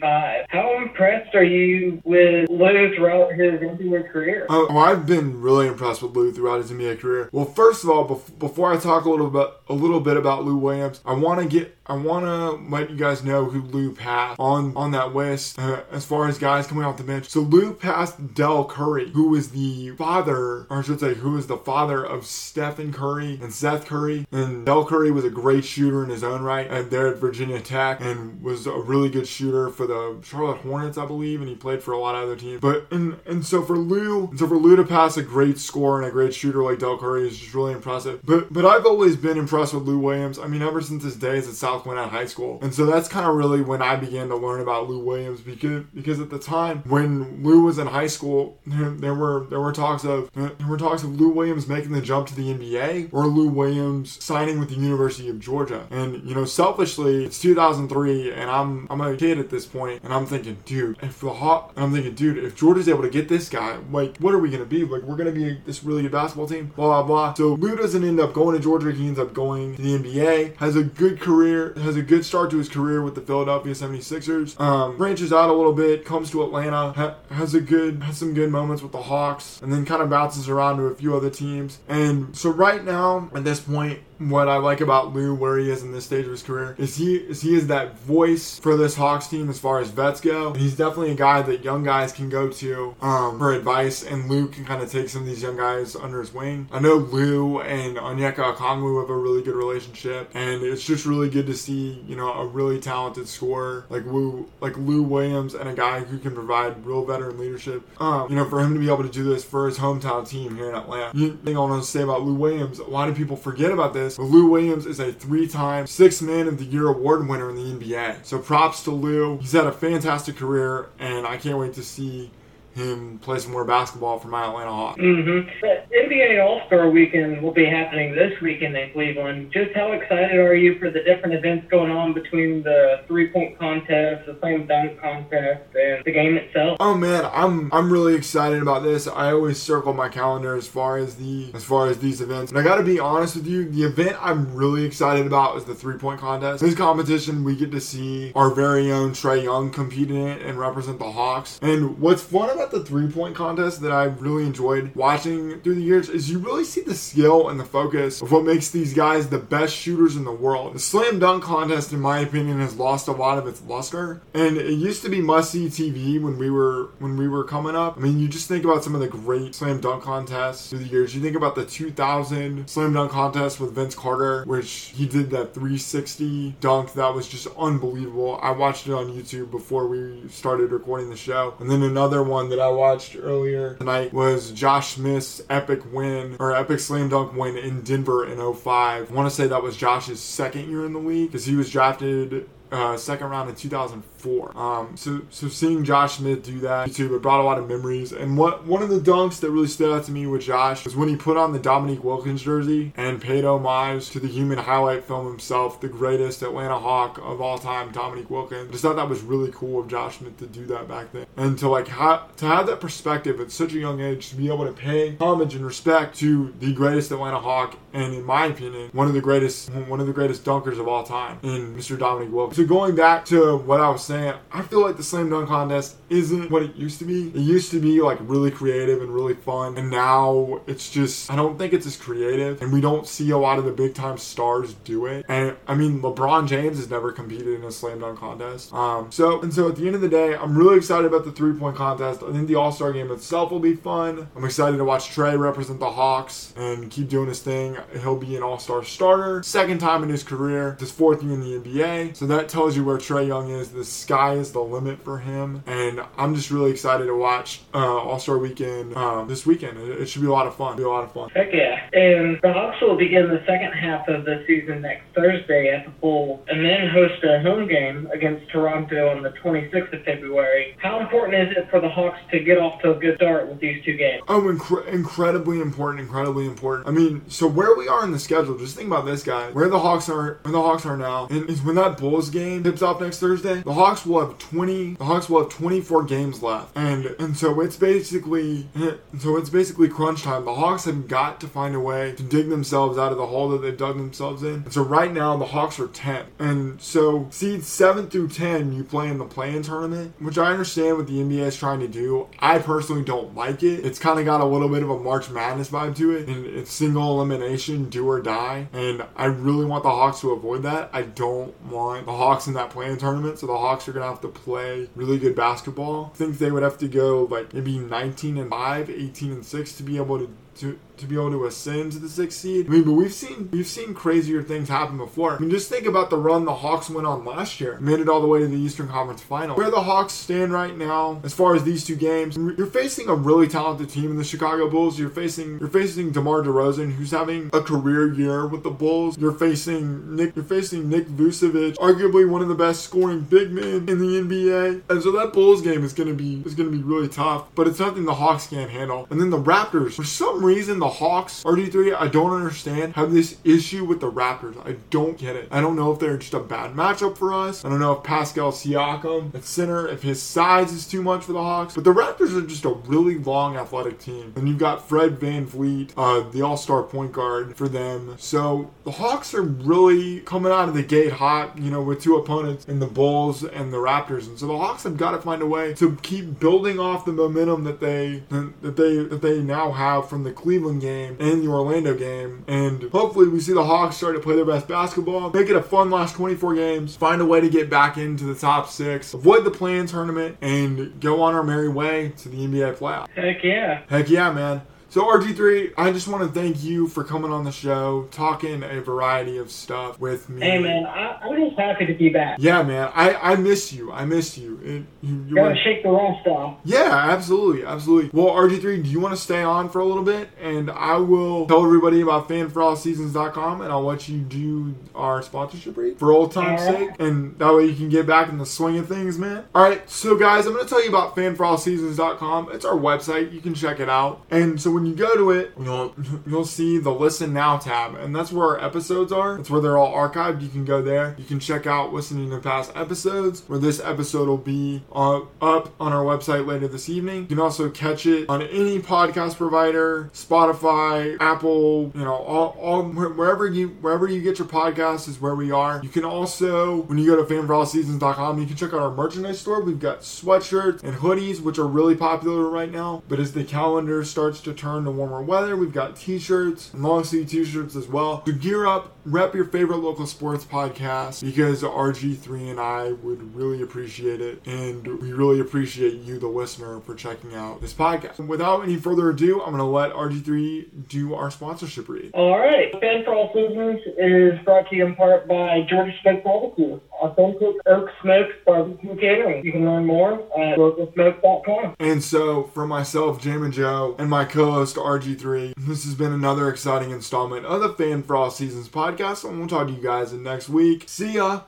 985. 0.00 0.46
How 0.48 0.82
impressed 0.82 1.34
are 1.34 1.44
you 1.44 2.00
with 2.04 2.48
Lou 2.48 2.94
throughout 2.94 3.32
his 3.32 3.60
NBA 3.60 4.10
career? 4.10 4.46
Oh, 4.48 4.66
oh, 4.70 4.78
I've 4.78 5.06
been 5.06 5.40
really 5.40 5.66
impressed 5.66 6.02
with 6.02 6.16
Lou 6.16 6.32
throughout 6.32 6.58
his 6.58 6.70
NBA 6.70 7.00
career. 7.00 7.28
Well, 7.32 7.44
first 7.44 7.84
of 7.84 7.90
all, 7.90 8.08
bef- 8.08 8.38
before 8.38 8.72
I 8.72 8.78
talk 8.78 9.04
a 9.04 9.10
little 9.10 9.30
bit 9.30 9.48
a 9.68 9.74
little 9.74 10.00
bit 10.00 10.16
about 10.16 10.44
Lou 10.44 10.56
Williams, 10.56 11.00
I 11.04 11.14
want 11.14 11.40
to 11.40 11.46
get 11.46 11.76
I 11.86 11.94
want 11.94 12.24
to 12.24 12.74
let 12.74 12.90
you 12.90 12.96
guys 12.96 13.24
know 13.24 13.46
who 13.46 13.60
Lou 13.62 13.92
passed 13.92 14.38
on 14.38 14.76
on 14.76 14.92
that 14.92 15.14
list 15.14 15.58
uh, 15.58 15.82
as 15.90 16.04
far 16.04 16.28
as 16.28 16.38
guys 16.38 16.66
coming 16.66 16.84
off 16.84 16.96
the 16.96 17.02
bench. 17.02 17.28
So 17.28 17.40
Lou 17.40 17.74
passed 17.74 18.34
Del 18.34 18.64
Curry, 18.64 19.10
who 19.10 19.34
is 19.34 19.50
the 19.50 19.90
father, 19.96 20.66
or 20.70 20.78
I 20.78 20.82
should 20.82 21.00
say, 21.00 21.14
who 21.14 21.36
is 21.36 21.48
the 21.48 21.56
father 21.56 22.04
of 22.04 22.24
Stephen 22.24 22.92
Curry 22.92 23.38
and 23.42 23.52
Seth 23.52 23.86
Curry. 23.86 24.26
And 24.30 24.64
Del 24.64 24.84
Curry 24.84 25.10
was 25.10 25.24
a 25.24 25.30
great 25.30 25.64
shooter 25.64 26.04
in 26.04 26.10
his 26.10 26.22
own 26.22 26.42
right 26.42 26.70
and 26.70 26.90
there 26.90 27.08
at 27.08 27.16
Virginia 27.16 27.60
Tech 27.60 28.00
and 28.00 28.42
was 28.42 28.66
a 28.66 28.72
really 28.78 29.10
good 29.10 29.26
shooter 29.26 29.68
for 29.68 29.81
the 29.86 30.18
Charlotte 30.24 30.58
Hornets, 30.58 30.98
I 30.98 31.06
believe, 31.06 31.40
and 31.40 31.48
he 31.48 31.54
played 31.54 31.82
for 31.82 31.92
a 31.92 31.98
lot 31.98 32.14
of 32.14 32.22
other 32.24 32.36
teams. 32.36 32.60
But 32.60 32.90
and 32.90 33.18
and 33.26 33.44
so 33.44 33.62
for 33.62 33.76
Lou, 33.76 34.28
and 34.28 34.38
so 34.38 34.46
for 34.46 34.56
Lou 34.56 34.76
to 34.76 34.84
pass 34.84 35.16
a 35.16 35.22
great 35.22 35.58
scorer 35.58 36.00
and 36.00 36.08
a 36.08 36.10
great 36.10 36.34
shooter 36.34 36.62
like 36.62 36.78
Del 36.78 36.98
Curry 36.98 37.26
is 37.26 37.38
just 37.38 37.54
really 37.54 37.72
impressive. 37.72 38.20
But 38.24 38.52
but 38.52 38.64
I've 38.64 38.86
always 38.86 39.16
been 39.16 39.38
impressed 39.38 39.74
with 39.74 39.84
Lou 39.84 39.98
Williams. 39.98 40.38
I 40.38 40.46
mean, 40.46 40.62
ever 40.62 40.80
since 40.80 41.02
his 41.04 41.16
days 41.16 41.48
at 41.48 41.54
South 41.54 41.84
Gwinnett 41.84 42.10
High 42.10 42.26
School, 42.26 42.58
and 42.62 42.74
so 42.74 42.86
that's 42.86 43.08
kind 43.08 43.26
of 43.26 43.34
really 43.34 43.62
when 43.62 43.82
I 43.82 43.96
began 43.96 44.28
to 44.28 44.36
learn 44.36 44.60
about 44.60 44.88
Lou 44.88 45.00
Williams 45.00 45.40
because 45.40 45.84
because 45.94 46.20
at 46.20 46.30
the 46.30 46.38
time 46.38 46.82
when 46.86 47.42
Lou 47.42 47.62
was 47.62 47.78
in 47.78 47.86
high 47.86 48.06
school, 48.06 48.58
there 48.66 49.14
were 49.14 49.46
there 49.50 49.60
were 49.60 49.72
talks 49.72 50.04
of 50.04 50.30
uh, 50.36 50.50
there 50.58 50.68
were 50.68 50.78
talks 50.78 51.02
of 51.02 51.20
Lou 51.20 51.30
Williams 51.30 51.68
making 51.68 51.92
the 51.92 52.00
jump 52.00 52.26
to 52.28 52.34
the 52.34 52.52
NBA 52.54 53.12
or 53.12 53.26
Lou 53.26 53.48
Williams 53.48 54.22
signing 54.22 54.58
with 54.58 54.68
the 54.68 54.76
University 54.76 55.28
of 55.28 55.40
Georgia. 55.40 55.86
And 55.90 56.28
you 56.28 56.34
know, 56.34 56.44
selfishly, 56.44 57.24
it's 57.24 57.40
2003, 57.40 58.32
and 58.32 58.50
I'm 58.50 58.86
I'm 58.90 59.00
a 59.00 59.16
kid 59.16 59.38
at 59.38 59.50
this 59.50 59.66
point, 59.72 60.02
and 60.04 60.12
I'm 60.12 60.26
thinking, 60.26 60.58
dude, 60.64 60.98
if 61.02 61.20
the 61.20 61.32
hot, 61.32 61.72
I'm 61.76 61.92
thinking, 61.92 62.14
dude, 62.14 62.38
if 62.38 62.56
Georgia's 62.56 62.88
able 62.88 63.02
to 63.02 63.10
get 63.10 63.28
this 63.28 63.48
guy, 63.48 63.78
like, 63.90 64.18
what 64.18 64.34
are 64.34 64.38
we 64.38 64.50
gonna 64.50 64.64
be? 64.64 64.84
Like, 64.84 65.02
we're 65.02 65.16
gonna 65.16 65.32
be 65.32 65.58
this 65.64 65.82
really 65.82 66.02
good 66.02 66.12
basketball 66.12 66.46
team, 66.46 66.72
blah 66.76 67.02
blah 67.02 67.02
blah. 67.02 67.34
So 67.34 67.54
Lou 67.54 67.76
doesn't 67.76 68.04
end 68.04 68.20
up 68.20 68.32
going 68.32 68.56
to 68.56 68.62
Georgia. 68.62 68.92
He 68.92 69.06
ends 69.06 69.18
up 69.18 69.32
going 69.32 69.76
to 69.76 69.82
the 69.82 69.98
NBA. 69.98 70.56
Has 70.56 70.76
a 70.76 70.82
good 70.82 71.20
career. 71.20 71.74
Has 71.78 71.96
a 71.96 72.02
good 72.02 72.24
start 72.24 72.50
to 72.50 72.58
his 72.58 72.68
career 72.68 73.02
with 73.02 73.14
the 73.14 73.20
Philadelphia 73.20 73.72
76ers. 73.72 74.58
Um, 74.60 74.96
branches 74.96 75.32
out 75.32 75.48
a 75.48 75.52
little 75.52 75.72
bit. 75.72 76.04
Comes 76.04 76.30
to 76.30 76.42
Atlanta. 76.42 76.92
Ha- 76.92 77.16
has 77.30 77.54
a 77.54 77.60
good 77.60 78.02
has 78.02 78.18
some 78.18 78.34
good 78.34 78.50
moments 78.50 78.82
with 78.82 78.92
the 78.92 79.02
Hawks, 79.02 79.60
and 79.62 79.72
then 79.72 79.84
kind 79.84 80.02
of 80.02 80.10
bounces 80.10 80.48
around 80.48 80.76
to 80.78 80.84
a 80.84 80.94
few 80.94 81.16
other 81.16 81.30
teams. 81.30 81.78
And 81.88 82.36
so 82.36 82.50
right 82.50 82.84
now, 82.84 83.30
at 83.34 83.44
this 83.44 83.60
point, 83.60 84.00
what 84.30 84.48
I 84.48 84.56
like 84.56 84.80
about 84.80 85.14
Lou, 85.14 85.34
where 85.34 85.58
he 85.58 85.70
is 85.70 85.82
in 85.82 85.92
this 85.92 86.04
stage 86.04 86.24
of 86.24 86.30
his 86.30 86.42
career, 86.42 86.74
is 86.78 86.96
he 86.96 87.16
is 87.16 87.42
he 87.42 87.54
is 87.54 87.66
that 87.68 87.98
voice 88.00 88.58
for 88.58 88.76
this 88.76 88.94
Hawks 88.94 89.26
team 89.26 89.48
as 89.50 89.58
far 89.58 89.80
as 89.80 89.88
vets 89.90 90.20
go. 90.20 90.52
He's 90.54 90.76
definitely 90.76 91.12
a 91.12 91.16
guy 91.16 91.42
that 91.42 91.64
young 91.64 91.84
guys 91.84 92.12
can 92.12 92.28
go 92.28 92.48
to 92.48 92.94
um, 93.00 93.38
for 93.38 93.52
advice, 93.52 94.02
and 94.02 94.28
Lou 94.28 94.48
can 94.48 94.64
kind 94.64 94.82
of 94.82 94.90
take 94.90 95.08
some 95.08 95.22
of 95.22 95.26
these 95.26 95.42
young 95.42 95.56
guys 95.56 95.96
under 95.96 96.20
his 96.20 96.32
wing. 96.32 96.68
I 96.72 96.80
know 96.80 96.96
Lou 96.96 97.60
and 97.60 97.96
Onyeka 97.96 98.56
Okongwu 98.56 99.00
have 99.00 99.10
a 99.10 99.16
really 99.16 99.42
good 99.42 99.54
relationship, 99.54 100.30
and 100.34 100.62
it's 100.62 100.84
just 100.84 101.06
really 101.06 101.30
good 101.30 101.46
to 101.46 101.54
see 101.54 102.02
you 102.06 102.16
know 102.16 102.32
a 102.32 102.46
really 102.46 102.80
talented 102.80 103.28
scorer 103.28 103.86
like 103.88 104.04
Lou 104.04 104.50
like 104.60 104.76
Lou 104.76 105.02
Williams 105.02 105.54
and 105.54 105.68
a 105.68 105.74
guy 105.74 106.00
who 106.00 106.18
can 106.18 106.34
provide 106.34 106.84
real 106.84 107.04
veteran 107.04 107.38
leadership. 107.38 107.82
Um, 108.00 108.30
you 108.30 108.36
know, 108.36 108.48
for 108.48 108.60
him 108.60 108.74
to 108.74 108.80
be 108.80 108.86
able 108.86 109.02
to 109.02 109.10
do 109.10 109.24
this 109.24 109.44
for 109.44 109.66
his 109.66 109.78
hometown 109.78 110.28
team 110.28 110.56
here 110.56 110.68
in 110.68 110.74
Atlanta. 110.74 111.16
You 111.16 111.36
thing 111.36 111.56
I 111.56 111.60
want 111.60 111.82
to 111.82 111.88
say 111.88 112.02
about 112.02 112.22
Lou 112.22 112.34
Williams, 112.34 112.78
a 112.78 112.84
lot 112.84 113.08
of 113.08 113.16
people 113.16 113.36
forget 113.36 113.70
about 113.70 113.92
this. 113.92 114.11
But 114.16 114.24
Lou 114.24 114.46
Williams 114.46 114.86
is 114.86 115.00
a 115.00 115.12
three-time 115.12 115.86
Six 115.86 116.22
Man 116.22 116.48
of 116.48 116.58
the 116.58 116.64
Year 116.64 116.88
award 116.88 117.28
winner 117.28 117.50
in 117.50 117.56
the 117.56 117.62
NBA. 117.62 118.24
So 118.24 118.38
props 118.38 118.82
to 118.84 118.90
Lou. 118.90 119.38
He's 119.38 119.52
had 119.52 119.66
a 119.66 119.72
fantastic 119.72 120.36
career, 120.36 120.90
and 120.98 121.26
I 121.26 121.36
can't 121.36 121.58
wait 121.58 121.74
to 121.74 121.82
see 121.82 122.30
him 122.74 123.18
play 123.18 123.38
some 123.38 123.52
more 123.52 123.64
basketball 123.64 124.18
for 124.18 124.28
my 124.28 124.46
Atlanta 124.46 124.70
Hawks. 124.70 125.00
Mm-hmm. 125.00 125.48
The 125.60 125.82
NBA 125.96 126.44
All 126.44 126.62
Star 126.66 126.88
Weekend 126.90 127.42
will 127.42 127.52
be 127.52 127.66
happening 127.66 128.14
this 128.14 128.32
weekend 128.40 128.76
in 128.76 128.90
Cleveland. 128.92 129.52
Just 129.52 129.74
how 129.74 129.92
excited 129.92 130.36
are 130.36 130.54
you 130.54 130.78
for 130.78 130.90
the 130.90 131.00
different 131.00 131.34
events 131.34 131.66
going 131.70 131.90
on 131.90 132.12
between 132.12 132.62
the 132.62 133.02
three 133.06 133.28
point 133.28 133.58
contest, 133.58 134.26
the 134.26 134.36
slam 134.40 134.66
dunk 134.66 135.00
contest, 135.00 135.62
and 135.74 136.04
the 136.04 136.12
game 136.12 136.36
itself? 136.36 136.76
Oh 136.80 136.94
man, 136.94 137.28
I'm 137.32 137.72
I'm 137.72 137.92
really 137.92 138.14
excited 138.14 138.62
about 138.62 138.82
this. 138.82 139.06
I 139.06 139.32
always 139.32 139.60
circle 139.60 139.92
my 139.92 140.08
calendar 140.08 140.56
as 140.56 140.66
far 140.66 140.96
as 140.98 141.16
the 141.16 141.50
as 141.54 141.64
far 141.64 141.88
as 141.88 141.98
these 141.98 142.20
events. 142.20 142.52
And 142.52 142.58
I 142.58 142.62
got 142.62 142.76
to 142.76 142.82
be 142.82 142.98
honest 142.98 143.36
with 143.36 143.46
you, 143.46 143.68
the 143.68 143.84
event 143.84 144.16
I'm 144.20 144.54
really 144.54 144.84
excited 144.84 145.26
about 145.26 145.56
is 145.56 145.64
the 145.64 145.74
three 145.74 145.98
point 145.98 146.20
contest. 146.20 146.62
This 146.62 146.74
competition, 146.74 147.44
we 147.44 147.56
get 147.56 147.70
to 147.72 147.80
see 147.80 148.32
our 148.34 148.50
very 148.50 148.90
own 148.90 149.12
Trae 149.12 149.42
Young 149.42 149.70
compete 149.70 150.10
in 150.10 150.16
it 150.16 150.42
and 150.42 150.58
represent 150.58 150.98
the 150.98 151.10
Hawks. 151.10 151.58
And 151.62 151.98
what's 151.98 152.22
fun 152.22 152.50
about 152.50 152.61
the 152.70 152.84
three 152.84 153.10
point 153.10 153.34
contest 153.34 153.80
that 153.82 153.92
I 153.92 154.04
really 154.04 154.44
enjoyed 154.44 154.94
watching 154.94 155.60
through 155.60 155.76
the 155.76 155.82
years 155.82 156.08
is 156.08 156.30
you 156.30 156.38
really 156.38 156.64
see 156.64 156.82
the 156.82 156.94
skill 156.94 157.48
and 157.48 157.58
the 157.58 157.64
focus 157.64 158.22
of 158.22 158.30
what 158.30 158.44
makes 158.44 158.70
these 158.70 158.94
guys 158.94 159.28
the 159.28 159.38
best 159.38 159.74
shooters 159.74 160.16
in 160.16 160.24
the 160.24 160.32
world. 160.32 160.74
The 160.74 160.80
slam 160.80 161.18
dunk 161.18 161.44
contest, 161.44 161.92
in 161.92 162.00
my 162.00 162.20
opinion, 162.20 162.60
has 162.60 162.76
lost 162.76 163.08
a 163.08 163.12
lot 163.12 163.38
of 163.38 163.46
its 163.46 163.62
luster, 163.62 164.20
and 164.34 164.56
it 164.56 164.72
used 164.72 165.02
to 165.02 165.08
be 165.08 165.20
must 165.20 165.52
see 165.52 165.66
TV 165.66 166.20
when 166.20 166.38
we 166.38 166.50
were 166.50 166.90
when 166.98 167.16
we 167.16 167.28
were 167.28 167.44
coming 167.44 167.74
up. 167.74 167.96
I 167.96 168.00
mean, 168.00 168.18
you 168.18 168.28
just 168.28 168.48
think 168.48 168.64
about 168.64 168.84
some 168.84 168.94
of 168.94 169.00
the 169.00 169.08
great 169.08 169.54
slam 169.54 169.80
dunk 169.80 170.02
contests 170.02 170.70
through 170.70 170.80
the 170.80 170.88
years. 170.88 171.14
You 171.14 171.20
think 171.20 171.36
about 171.36 171.54
the 171.54 171.64
2000 171.64 172.68
slam 172.68 172.92
dunk 172.92 173.12
contest 173.12 173.60
with 173.60 173.74
Vince 173.74 173.94
Carter, 173.94 174.44
which 174.44 174.92
he 174.94 175.06
did 175.06 175.30
that 175.30 175.54
360 175.54 176.56
dunk 176.60 176.92
that 176.94 177.14
was 177.14 177.28
just 177.28 177.46
unbelievable. 177.58 178.38
I 178.42 178.50
watched 178.50 178.86
it 178.86 178.92
on 178.92 179.12
YouTube 179.12 179.50
before 179.50 179.86
we 179.86 180.28
started 180.28 180.70
recording 180.72 181.10
the 181.10 181.16
show, 181.16 181.54
and 181.58 181.70
then 181.70 181.82
another 181.82 182.22
one 182.22 182.48
that 182.52 182.60
I 182.60 182.68
watched 182.68 183.16
earlier 183.18 183.76
tonight 183.76 184.12
was 184.12 184.50
Josh 184.50 184.96
Smith's 184.96 185.40
epic 185.48 185.80
win 185.90 186.36
or 186.38 186.54
epic 186.54 186.80
slam 186.80 187.08
dunk 187.08 187.34
win 187.34 187.56
in 187.56 187.80
Denver 187.80 188.26
in 188.26 188.36
05. 188.54 189.10
I 189.10 189.14
want 189.14 189.26
to 189.26 189.34
say 189.34 189.46
that 189.46 189.62
was 189.62 189.74
Josh's 189.74 190.20
second 190.20 190.68
year 190.68 190.84
in 190.84 190.92
the 190.92 190.98
league 190.98 191.32
because 191.32 191.46
he 191.46 191.56
was 191.56 191.70
drafted 191.70 192.46
uh, 192.72 192.96
second 192.96 193.28
round 193.28 193.50
in 193.50 193.54
2004. 193.54 194.56
Um, 194.56 194.96
so 194.96 195.20
so 195.30 195.48
seeing 195.48 195.84
Josh 195.84 196.16
Smith 196.16 196.42
do 196.42 196.60
that 196.60 196.88
YouTube, 196.88 197.14
it 197.14 197.22
brought 197.22 197.40
a 197.40 197.42
lot 197.42 197.58
of 197.58 197.68
memories. 197.68 198.12
And 198.12 198.36
what 198.36 198.66
one 198.66 198.82
of 198.82 198.88
the 198.88 199.00
dunks 199.00 199.40
that 199.40 199.50
really 199.50 199.66
stood 199.66 199.94
out 199.94 200.04
to 200.04 200.12
me 200.12 200.26
with 200.26 200.42
Josh 200.42 200.84
was 200.84 200.96
when 200.96 201.08
he 201.08 201.16
put 201.16 201.36
on 201.36 201.52
the 201.52 201.58
Dominique 201.58 202.02
Wilkins 202.02 202.42
jersey 202.42 202.92
and 202.96 203.20
paid 203.20 203.44
homage 203.44 204.10
to 204.10 204.20
the 204.20 204.28
human 204.28 204.58
highlight 204.58 205.04
film 205.04 205.26
himself, 205.26 205.80
the 205.80 205.88
greatest 205.88 206.42
Atlanta 206.42 206.78
Hawk 206.78 207.18
of 207.18 207.40
all 207.40 207.58
time, 207.58 207.92
Dominique 207.92 208.30
Wilkins. 208.30 208.68
I 208.68 208.72
just 208.72 208.82
thought 208.82 208.96
that 208.96 209.08
was 209.08 209.20
really 209.20 209.50
cool 209.52 209.80
of 209.80 209.88
Josh 209.88 210.18
Smith 210.18 210.38
to 210.38 210.46
do 210.46 210.64
that 210.66 210.88
back 210.88 211.12
then, 211.12 211.26
and 211.36 211.58
to 211.58 211.68
like 211.68 211.88
ha- 211.88 212.26
to 212.38 212.46
have 212.46 212.66
that 212.66 212.80
perspective 212.80 213.40
at 213.40 213.50
such 213.50 213.74
a 213.74 213.78
young 213.78 214.00
age 214.00 214.30
to 214.30 214.36
be 214.36 214.48
able 214.48 214.64
to 214.64 214.72
pay 214.72 215.16
homage 215.20 215.54
and 215.54 215.64
respect 215.66 216.16
to 216.18 216.54
the 216.60 216.72
greatest 216.72 217.10
Atlanta 217.10 217.38
Hawk, 217.38 217.76
and 217.92 218.14
in 218.14 218.24
my 218.24 218.46
opinion, 218.46 218.90
one 218.92 219.06
of 219.06 219.12
the 219.12 219.20
greatest 219.20 219.70
one 219.72 220.00
of 220.00 220.06
the 220.06 220.12
greatest 220.12 220.44
dunkers 220.44 220.78
of 220.78 220.88
all 220.88 221.04
time, 221.04 221.38
in 221.42 221.74
Mr. 221.76 221.98
Dominique 221.98 222.32
Wilkins. 222.32 222.56
So 222.56 222.61
so 222.62 222.68
going 222.68 222.94
back 222.94 223.24
to 223.24 223.56
what 223.58 223.80
I 223.80 223.88
was 223.88 224.04
saying, 224.04 224.34
I 224.52 224.62
feel 224.62 224.82
like 224.82 224.96
the 224.96 225.02
slam 225.02 225.30
dunk 225.30 225.48
contest 225.48 225.96
isn't 226.10 226.50
what 226.50 226.62
it 226.62 226.76
used 226.76 226.98
to 227.00 227.04
be. 227.04 227.28
It 227.28 227.40
used 227.40 227.70
to 227.72 227.80
be 227.80 228.00
like 228.00 228.18
really 228.20 228.50
creative 228.50 229.02
and 229.02 229.12
really 229.12 229.34
fun, 229.34 229.76
and 229.76 229.90
now 229.90 230.60
it's 230.66 230.90
just 230.90 231.30
I 231.30 231.36
don't 231.36 231.58
think 231.58 231.72
it's 231.72 231.86
as 231.86 231.96
creative, 231.96 232.62
and 232.62 232.72
we 232.72 232.80
don't 232.80 233.06
see 233.06 233.30
a 233.30 233.38
lot 233.38 233.58
of 233.58 233.64
the 233.64 233.72
big 233.72 233.94
time 233.94 234.18
stars 234.18 234.74
do 234.84 235.06
it. 235.06 235.26
And 235.28 235.56
I 235.66 235.74
mean, 235.74 236.02
LeBron 236.02 236.46
James 236.46 236.76
has 236.76 236.88
never 236.88 237.10
competed 237.10 237.48
in 237.48 237.64
a 237.64 237.72
slam 237.72 238.00
dunk 238.00 238.18
contest. 238.18 238.72
Um, 238.72 239.10
so 239.10 239.40
and 239.42 239.52
so 239.52 239.68
at 239.68 239.76
the 239.76 239.86
end 239.86 239.96
of 239.96 240.00
the 240.00 240.08
day, 240.08 240.36
I'm 240.36 240.56
really 240.56 240.76
excited 240.76 241.06
about 241.06 241.24
the 241.24 241.32
three 241.32 241.58
point 241.58 241.76
contest. 241.76 242.22
I 242.22 242.30
think 242.30 242.46
the 242.46 242.54
All 242.54 242.70
Star 242.70 242.92
game 242.92 243.10
itself 243.10 243.50
will 243.50 243.60
be 243.60 243.74
fun. 243.74 244.28
I'm 244.36 244.44
excited 244.44 244.76
to 244.76 244.84
watch 244.84 245.10
Trae 245.10 245.38
represent 245.38 245.80
the 245.80 245.90
Hawks 245.90 246.54
and 246.56 246.90
keep 246.90 247.08
doing 247.08 247.28
his 247.28 247.40
thing. 247.40 247.76
He'll 248.02 248.16
be 248.16 248.36
an 248.36 248.42
All 248.42 248.58
Star 248.58 248.84
starter, 248.84 249.42
second 249.42 249.78
time 249.78 250.02
in 250.02 250.10
his 250.10 250.22
career, 250.22 250.76
his 250.78 250.92
fourth 250.92 251.22
year 251.22 251.32
in 251.32 251.40
the 251.40 251.58
NBA. 251.58 252.16
So 252.16 252.26
that 252.26 252.51
tells 252.52 252.76
you 252.76 252.84
where 252.84 252.98
Trae 252.98 253.26
Young 253.26 253.50
is. 253.50 253.72
The 253.72 253.84
sky 253.84 254.34
is 254.34 254.52
the 254.52 254.60
limit 254.60 255.02
for 255.02 255.18
him, 255.18 255.64
and 255.66 256.02
I'm 256.18 256.34
just 256.34 256.50
really 256.50 256.70
excited 256.70 257.06
to 257.06 257.16
watch 257.16 257.62
uh, 257.72 257.78
All 257.78 258.18
Star 258.18 258.36
Weekend 258.36 258.94
um, 258.94 259.26
this 259.26 259.46
weekend. 259.46 259.78
It, 259.78 260.02
it, 260.02 260.06
should 260.06 260.20
be 260.20 260.28
a 260.28 260.32
lot 260.32 260.46
of 260.46 260.54
fun. 260.54 260.74
It'll 260.74 260.76
be 260.76 260.84
a 260.84 260.88
lot 260.88 261.04
of 261.04 261.12
fun. 261.12 261.30
Heck 261.30 261.52
yeah! 261.52 261.88
And 261.94 262.38
the 262.42 262.52
Hawks 262.52 262.76
will 262.82 262.96
begin 262.96 263.28
the 263.28 263.42
second 263.46 263.72
half 263.72 264.06
of 264.06 264.26
the 264.26 264.44
season 264.46 264.82
next 264.82 265.04
Thursday 265.14 265.74
at 265.74 265.86
the 265.86 265.90
Bowl, 266.02 266.44
and 266.48 266.62
then 266.64 266.90
host 266.90 267.24
a 267.24 267.40
home 267.40 267.66
game 267.66 268.06
against 268.12 268.50
Toronto 268.50 269.08
on 269.08 269.22
the 269.22 269.30
26th 269.30 269.92
of 269.92 270.04
February. 270.04 270.76
How 270.78 271.00
important 271.00 271.48
is 271.48 271.56
it 271.56 271.70
for 271.70 271.80
the 271.80 271.88
Hawks 271.88 272.18
to 272.32 272.38
get 272.38 272.58
off 272.58 272.82
to 272.82 272.92
a 272.92 272.94
good 272.94 273.16
start 273.16 273.48
with 273.48 273.60
these 273.60 273.82
two 273.82 273.96
games? 273.96 274.22
Oh, 274.28 274.42
incre- 274.42 274.86
incredibly 274.88 275.60
important, 275.60 276.00
incredibly 276.02 276.46
important. 276.46 276.86
I 276.86 276.90
mean, 276.90 277.22
so 277.28 277.46
where 277.46 277.74
we 277.76 277.88
are 277.88 278.04
in 278.04 278.10
the 278.10 278.18
schedule, 278.18 278.58
just 278.58 278.76
think 278.76 278.88
about 278.88 279.06
this, 279.06 279.22
guy. 279.22 279.50
Where 279.52 279.70
the 279.70 279.78
Hawks 279.78 280.10
are, 280.10 280.38
where 280.42 280.52
the 280.52 280.60
Hawks 280.60 280.84
are 280.84 280.98
now, 280.98 281.28
and 281.30 281.48
is 281.48 281.62
when 281.62 281.76
that 281.76 281.96
Bulls 281.96 282.28
game 282.28 282.41
tips 282.62 282.82
off 282.82 283.00
next 283.00 283.18
Thursday, 283.18 283.62
the 283.62 283.72
Hawks 283.72 284.04
will 284.06 284.26
have 284.26 284.38
20. 284.38 284.94
The 284.94 285.04
Hawks 285.04 285.28
will 285.28 285.42
have 285.42 285.50
24 285.50 286.04
games 286.04 286.42
left, 286.42 286.76
and 286.76 287.06
and 287.18 287.36
so 287.36 287.60
it's 287.60 287.76
basically, 287.76 288.68
so 289.18 289.36
it's 289.36 289.50
basically 289.50 289.88
crunch 289.88 290.22
time. 290.22 290.44
The 290.44 290.54
Hawks 290.54 290.84
have 290.84 291.08
got 291.08 291.40
to 291.40 291.48
find 291.48 291.74
a 291.74 291.80
way 291.80 292.12
to 292.12 292.22
dig 292.22 292.48
themselves 292.48 292.98
out 292.98 293.12
of 293.12 293.18
the 293.18 293.26
hole 293.26 293.48
that 293.50 293.62
they've 293.62 293.76
dug 293.76 293.96
themselves 293.96 294.42
in. 294.42 294.54
And 294.54 294.72
so 294.72 294.82
right 294.82 295.12
now 295.12 295.36
the 295.36 295.46
Hawks 295.46 295.78
are 295.80 295.88
10, 295.88 296.24
and 296.38 296.80
so 296.80 297.28
seeds 297.30 297.66
seven 297.66 298.08
through 298.08 298.28
10 298.28 298.72
you 298.72 298.84
play 298.84 299.08
in 299.08 299.18
the 299.18 299.24
play-in 299.24 299.62
tournament, 299.62 300.14
which 300.18 300.38
I 300.38 300.50
understand 300.50 300.96
what 300.96 301.06
the 301.06 301.14
NBA 301.14 301.46
is 301.46 301.56
trying 301.56 301.80
to 301.80 301.88
do. 301.88 302.28
I 302.38 302.58
personally 302.58 303.04
don't 303.04 303.34
like 303.34 303.62
it. 303.62 303.84
It's 303.84 303.98
kind 303.98 304.18
of 304.18 304.24
got 304.24 304.40
a 304.40 304.44
little 304.44 304.68
bit 304.68 304.82
of 304.82 304.90
a 304.90 304.98
March 304.98 305.30
Madness 305.30 305.70
vibe 305.70 305.96
to 305.96 306.16
it, 306.16 306.28
and 306.28 306.46
it's 306.46 306.72
single 306.72 307.20
elimination, 307.20 307.88
do 307.88 308.08
or 308.08 308.20
die. 308.20 308.68
And 308.72 309.04
I 309.16 309.26
really 309.26 309.64
want 309.64 309.82
the 309.82 309.90
Hawks 309.90 310.20
to 310.20 310.30
avoid 310.32 310.62
that. 310.62 310.90
I 310.92 311.02
don't 311.02 311.60
want 311.64 312.06
the 312.06 312.12
Hawks 312.12 312.21
in 312.46 312.54
that 312.54 312.70
play-in 312.70 312.96
tournament, 312.98 313.38
so 313.38 313.46
the 313.46 313.56
Hawks 313.56 313.88
are 313.88 313.92
gonna 313.92 314.06
have 314.06 314.20
to 314.22 314.28
play 314.28 314.88
really 314.94 315.18
good 315.18 315.34
basketball. 315.34 316.12
I 316.14 316.16
think 316.16 316.38
they 316.38 316.50
would 316.50 316.62
have 316.62 316.78
to 316.78 316.88
go 316.88 317.24
like 317.24 317.52
maybe 317.52 317.78
19 317.78 318.38
and 318.38 318.50
5, 318.50 318.90
18 318.90 319.32
and 319.32 319.44
6 319.44 319.76
to 319.76 319.82
be 319.82 319.96
able 319.96 320.18
to 320.18 320.30
to 320.56 320.78
to 321.02 321.06
be 321.06 321.16
able 321.16 321.30
to 321.32 321.46
ascend 321.46 321.92
to 321.92 321.98
the 321.98 322.08
sixth 322.08 322.38
seed. 322.38 322.66
I 322.66 322.70
mean, 322.70 322.84
but 322.84 322.92
we've 322.92 323.12
seen 323.12 323.48
we've 323.52 323.66
seen 323.66 323.92
crazier 323.92 324.42
things 324.42 324.68
happen 324.68 324.96
before. 324.96 325.36
I 325.36 325.38
mean, 325.38 325.50
just 325.50 325.68
think 325.68 325.86
about 325.86 326.10
the 326.10 326.16
run 326.16 326.44
the 326.44 326.54
Hawks 326.54 326.88
went 326.88 327.06
on 327.06 327.24
last 327.24 327.60
year, 327.60 327.78
made 327.80 328.00
it 328.00 328.08
all 328.08 328.20
the 328.20 328.26
way 328.26 328.40
to 328.40 328.46
the 328.46 328.56
Eastern 328.56 328.88
Conference 328.88 329.22
Final. 329.22 329.56
Where 329.56 329.70
the 329.70 329.82
Hawks 329.82 330.12
stand 330.12 330.52
right 330.52 330.76
now, 330.76 331.20
as 331.24 331.34
far 331.34 331.54
as 331.54 331.64
these 331.64 331.84
two 331.84 331.96
games, 331.96 332.36
you're 332.36 332.66
facing 332.66 333.08
a 333.08 333.14
really 333.14 333.48
talented 333.48 333.90
team 333.90 334.10
in 334.10 334.16
the 334.16 334.24
Chicago 334.24 334.70
Bulls. 334.70 334.98
You're 334.98 335.10
facing 335.10 335.58
you're 335.58 335.68
facing 335.68 336.12
DeMar 336.12 336.42
DeRozan, 336.42 336.92
who's 336.92 337.10
having 337.10 337.50
a 337.52 337.60
career 337.60 338.12
year 338.12 338.46
with 338.46 338.62
the 338.62 338.70
Bulls. 338.70 339.18
You're 339.18 339.32
facing 339.32 340.16
Nick 340.16 340.36
you're 340.36 340.44
facing 340.44 340.88
Nick 340.88 341.08
Vucevic, 341.08 341.74
arguably 341.76 342.28
one 342.28 342.42
of 342.42 342.48
the 342.48 342.54
best 342.54 342.82
scoring 342.82 343.20
big 343.20 343.50
men 343.50 343.88
in 343.88 343.98
the 343.98 344.20
NBA. 344.20 344.82
And 344.88 345.02
so 345.02 345.10
that 345.12 345.32
Bulls 345.32 345.62
game 345.62 345.84
is 345.84 345.92
gonna 345.92 346.14
be 346.14 346.42
is 346.44 346.54
gonna 346.54 346.70
be 346.70 346.82
really 346.82 347.08
tough, 347.08 347.48
but 347.54 347.66
it's 347.66 347.78
something 347.78 348.04
the 348.04 348.14
Hawks 348.14 348.46
can't 348.46 348.70
handle. 348.70 349.06
And 349.10 349.20
then 349.20 349.30
the 349.30 349.42
Raptors, 349.42 349.94
for 349.94 350.04
some 350.04 350.41
reason, 350.44 350.78
the 350.78 350.88
Hawks, 350.88 351.42
RG3, 351.44 351.94
I 351.98 352.08
don't 352.08 352.32
understand, 352.32 352.94
have 352.94 353.12
this 353.12 353.36
issue 353.44 353.84
with 353.84 354.00
the 354.00 354.10
Raptors. 354.10 354.56
I 354.66 354.76
don't 354.90 355.18
get 355.18 355.36
it. 355.36 355.48
I 355.50 355.60
don't 355.60 355.76
know 355.76 355.92
if 355.92 355.98
they're 355.98 356.16
just 356.16 356.34
a 356.34 356.40
bad 356.40 356.74
matchup 356.74 357.16
for 357.16 357.32
us. 357.32 357.64
I 357.64 357.68
don't 357.68 357.80
know 357.80 357.92
if 357.92 358.02
Pascal 358.02 358.52
Siakam 358.52 359.34
at 359.34 359.44
center, 359.44 359.88
if 359.88 360.02
his 360.02 360.22
size 360.22 360.72
is 360.72 360.86
too 360.86 361.02
much 361.02 361.24
for 361.24 361.32
the 361.32 361.42
Hawks. 361.42 361.74
But 361.74 361.84
the 361.84 361.92
Raptors 361.92 362.36
are 362.36 362.46
just 362.46 362.64
a 362.64 362.70
really 362.70 363.18
long 363.18 363.56
athletic 363.56 363.98
team. 363.98 364.32
And 364.36 364.48
you've 364.48 364.58
got 364.58 364.88
Fred 364.88 365.18
VanVleet, 365.18 365.92
uh, 365.96 366.28
the 366.30 366.42
all 366.42 366.56
star 366.56 366.82
point 366.82 367.12
guard 367.12 367.56
for 367.56 367.68
them. 367.68 368.16
So 368.18 368.70
the 368.84 368.92
Hawks 368.92 369.34
are 369.34 369.42
really 369.42 370.20
coming 370.20 370.52
out 370.52 370.68
of 370.68 370.74
the 370.74 370.82
gate 370.82 371.12
hot, 371.12 371.58
you 371.58 371.70
know, 371.70 371.82
with 371.82 372.02
two 372.02 372.16
opponents 372.16 372.64
in 372.66 372.80
the 372.80 372.86
Bulls 372.86 373.44
and 373.44 373.72
the 373.72 373.78
Raptors. 373.78 374.26
And 374.26 374.38
so 374.38 374.46
the 374.46 374.58
Hawks 374.58 374.84
have 374.84 374.96
got 374.96 375.12
to 375.12 375.18
find 375.18 375.42
a 375.42 375.46
way 375.46 375.74
to 375.74 375.96
keep 376.02 376.38
building 376.38 376.78
off 376.78 377.04
the 377.04 377.12
momentum 377.12 377.64
that 377.64 377.80
they 377.80 378.22
that 378.30 378.76
they 378.76 378.96
that 378.96 379.22
they 379.22 379.40
now 379.40 379.72
have 379.72 380.08
from 380.08 380.24
the 380.24 380.31
Cleveland 380.32 380.80
game 380.80 381.16
and 381.20 381.42
the 381.42 381.48
Orlando 381.48 381.94
game. 381.94 382.44
And 382.48 382.84
hopefully 382.84 383.28
we 383.28 383.40
see 383.40 383.52
the 383.52 383.64
Hawks 383.64 383.96
start 383.96 384.14
to 384.14 384.20
play 384.20 384.36
their 384.36 384.44
best 384.44 384.68
basketball, 384.68 385.30
make 385.30 385.48
it 385.48 385.56
a 385.56 385.62
fun 385.62 385.90
last 385.90 386.14
24 386.14 386.54
games, 386.54 386.96
find 386.96 387.20
a 387.20 387.26
way 387.26 387.40
to 387.40 387.48
get 387.48 387.70
back 387.70 387.96
into 387.96 388.24
the 388.24 388.34
top 388.34 388.68
six, 388.68 389.14
avoid 389.14 389.44
the 389.44 389.50
play-in 389.50 389.86
tournament, 389.86 390.36
and 390.40 391.00
go 391.00 391.22
on 391.22 391.34
our 391.34 391.42
merry 391.42 391.68
way 391.68 392.12
to 392.18 392.28
the 392.28 392.38
NBA 392.38 392.76
playoffs. 392.76 393.08
Heck 393.10 393.42
yeah. 393.42 393.82
Heck 393.88 394.08
yeah, 394.08 394.32
man. 394.32 394.62
So 394.92 395.04
RG3, 395.04 395.72
I 395.78 395.90
just 395.90 396.06
want 396.06 396.22
to 396.22 396.38
thank 396.38 396.62
you 396.62 396.86
for 396.86 397.02
coming 397.02 397.32
on 397.32 397.44
the 397.44 397.50
show, 397.50 398.08
talking 398.10 398.62
a 398.62 398.82
variety 398.82 399.38
of 399.38 399.50
stuff 399.50 399.98
with 399.98 400.28
me. 400.28 400.42
Hey 400.42 400.58
man, 400.58 400.84
I, 400.84 401.28
am 401.28 401.48
just 401.48 401.58
happy 401.58 401.86
to 401.86 401.94
be 401.94 402.10
back. 402.10 402.36
Yeah, 402.38 402.62
man, 402.62 402.92
I, 402.94 403.14
I 403.14 403.36
miss 403.36 403.72
you. 403.72 403.90
I 403.90 404.04
miss 404.04 404.36
you. 404.36 404.60
It, 404.62 404.82
you, 405.00 405.24
you 405.28 405.34
Gotta 405.34 405.48
were... 405.48 405.56
shake 405.64 405.82
the 405.82 405.88
rust 405.88 406.26
off. 406.26 406.58
Yeah, 406.64 406.90
absolutely, 406.92 407.64
absolutely. 407.64 408.10
Well, 408.12 408.34
RG3, 408.34 408.84
do 408.84 408.90
you 408.90 409.00
want 409.00 409.14
to 409.14 409.20
stay 409.20 409.42
on 409.42 409.70
for 409.70 409.78
a 409.80 409.84
little 409.86 410.02
bit, 410.02 410.28
and 410.38 410.70
I 410.70 410.98
will 410.98 411.46
tell 411.46 411.64
everybody 411.64 412.02
about 412.02 412.28
FanForAllSeasons.com, 412.28 413.62
and 413.62 413.72
I'll 413.72 413.84
let 413.84 414.10
you 414.10 414.18
do 414.18 414.74
our 414.94 415.22
sponsorship 415.22 415.74
read 415.74 415.98
for 415.98 416.12
old 416.12 416.32
time's 416.32 416.60
right. 416.66 416.90
sake, 416.90 416.90
and 416.98 417.38
that 417.38 417.54
way 417.54 417.64
you 417.64 417.74
can 417.74 417.88
get 417.88 418.06
back 418.06 418.28
in 418.28 418.36
the 418.36 418.44
swing 418.44 418.76
of 418.76 418.88
things, 418.88 419.18
man. 419.18 419.46
All 419.54 419.66
right, 419.66 419.88
so 419.88 420.18
guys, 420.18 420.44
I'm 420.44 420.52
going 420.52 420.66
to 420.66 420.68
tell 420.68 420.82
you 420.82 420.90
about 420.90 421.16
FanForAllSeasons.com. 421.16 422.50
It's 422.52 422.66
our 422.66 422.76
website. 422.76 423.32
You 423.32 423.40
can 423.40 423.54
check 423.54 423.80
it 423.80 423.88
out, 423.88 424.26
and 424.30 424.60
so 424.60 424.70
when 424.81 424.81
when 424.82 424.90
you 424.90 424.96
go 424.96 425.14
to 425.14 425.30
it, 425.30 425.52
you'll 425.60 425.94
you'll 426.26 426.44
see 426.44 426.78
the 426.78 426.90
listen 426.90 427.32
now 427.32 427.56
tab, 427.56 427.94
and 427.94 428.14
that's 428.14 428.32
where 428.32 428.48
our 428.48 428.64
episodes 428.64 429.12
are. 429.12 429.36
That's 429.36 429.48
where 429.48 429.60
they're 429.60 429.78
all 429.78 429.94
archived. 429.94 430.42
You 430.42 430.48
can 430.48 430.64
go 430.64 430.82
there. 430.82 431.14
You 431.18 431.24
can 431.24 431.38
check 431.38 431.68
out 431.68 431.92
listening 431.92 432.30
to 432.30 432.38
past 432.38 432.72
episodes, 432.74 433.44
where 433.46 433.60
this 433.60 433.80
episode 433.80 434.26
will 434.26 434.38
be 434.38 434.82
uh, 434.92 435.20
up 435.40 435.72
on 435.80 435.92
our 435.92 436.04
website 436.04 436.46
later 436.46 436.66
this 436.66 436.88
evening. 436.88 437.22
You 437.22 437.26
can 437.28 437.38
also 437.38 437.70
catch 437.70 438.06
it 438.06 438.28
on 438.28 438.42
any 438.42 438.80
podcast 438.80 439.36
provider, 439.36 440.10
Spotify, 440.12 441.16
Apple, 441.20 441.92
you 441.94 442.04
know, 442.04 442.14
all, 442.14 442.56
all 442.60 442.82
wherever 442.82 443.46
you 443.46 443.68
wherever 443.68 444.08
you 444.08 444.20
get 444.20 444.40
your 444.40 444.48
podcast 444.48 445.08
is 445.08 445.20
where 445.20 445.36
we 445.36 445.52
are. 445.52 445.80
You 445.84 445.90
can 445.90 446.04
also, 446.04 446.82
when 446.82 446.98
you 446.98 447.06
go 447.06 447.24
to 447.24 447.34
fanforallseasons.com, 447.34 448.40
you 448.40 448.46
can 448.46 448.56
check 448.56 448.72
out 448.72 448.80
our 448.80 448.90
merchandise 448.90 449.38
store. 449.38 449.62
We've 449.62 449.78
got 449.78 450.00
sweatshirts 450.00 450.82
and 450.82 450.96
hoodies, 450.96 451.40
which 451.40 451.60
are 451.60 451.68
really 451.68 451.94
popular 451.94 452.48
right 452.50 452.70
now. 452.70 453.04
But 453.08 453.20
as 453.20 453.32
the 453.32 453.44
calendar 453.44 454.02
starts 454.04 454.40
to 454.40 454.52
turn 454.52 454.71
return 454.72 454.84
to 454.84 454.90
warmer 454.90 455.22
weather. 455.22 455.56
We've 455.56 455.72
got 455.72 455.96
t-shirts 455.96 456.72
long 456.74 457.04
sleeve 457.04 457.28
t-shirts 457.28 457.76
as 457.76 457.88
well. 457.88 458.22
To 458.22 458.32
gear 458.32 458.66
up, 458.66 458.96
rep 459.04 459.34
your 459.34 459.44
favorite 459.44 459.78
local 459.78 460.06
sports 460.06 460.44
podcast 460.44 461.22
because 461.22 461.62
RG3 461.62 462.50
and 462.50 462.60
I 462.60 462.92
would 462.92 463.34
really 463.34 463.62
appreciate 463.62 464.20
it. 464.20 464.40
And 464.46 465.00
we 465.00 465.12
really 465.12 465.40
appreciate 465.40 465.94
you, 466.02 466.18
the 466.18 466.28
listener, 466.28 466.80
for 466.80 466.94
checking 466.94 467.34
out 467.34 467.60
this 467.60 467.74
podcast. 467.74 468.26
Without 468.26 468.62
any 468.62 468.76
further 468.76 469.10
ado, 469.10 469.42
I'm 469.42 469.54
going 469.54 469.58
to 469.58 469.64
let 469.64 469.92
RG3 469.92 470.88
do 470.88 471.14
our 471.14 471.30
sponsorship 471.30 471.88
read. 471.88 472.12
All 472.14 472.38
right. 472.38 472.72
Fan 472.80 473.04
for 473.04 473.14
All 473.14 473.30
Seasons 473.34 473.80
is 473.98 474.38
brought 474.44 474.68
to 474.70 474.76
you 474.76 474.86
in 474.86 474.94
part 474.94 475.28
by 475.28 475.66
Georgia 475.68 475.92
Smoke 476.02 476.24
Barbecue, 476.24 476.80
authentic 477.02 477.56
oak 477.66 477.88
smoked 478.00 478.44
barbecue 478.46 478.96
catering. 478.96 479.44
You 479.44 479.52
can 479.52 479.64
learn 479.64 479.86
more 479.86 480.14
at 480.38 480.58
localsmoke.com. 480.58 481.74
And 481.80 482.02
so, 482.02 482.44
for 482.44 482.66
myself, 482.66 483.20
Jamin 483.20 483.52
Joe, 483.52 483.94
and 483.98 484.08
my 484.08 484.24
co 484.24 484.50
host 484.50 484.76
RG3. 484.76 485.54
This 485.56 485.84
has 485.84 485.94
been 485.94 486.12
another 486.12 486.48
exciting 486.48 486.90
installment 486.90 487.46
of 487.46 487.60
the 487.60 487.70
Fan 487.70 488.02
for 488.02 488.16
All 488.16 488.30
Seasons 488.30 488.68
podcast, 488.68 489.28
and 489.28 489.38
we'll 489.38 489.48
talk 489.48 489.66
to 489.68 489.72
you 489.72 489.82
guys 489.82 490.12
in 490.12 490.22
next 490.22 490.48
week. 490.48 490.84
See 490.86 491.12
ya! 491.14 491.42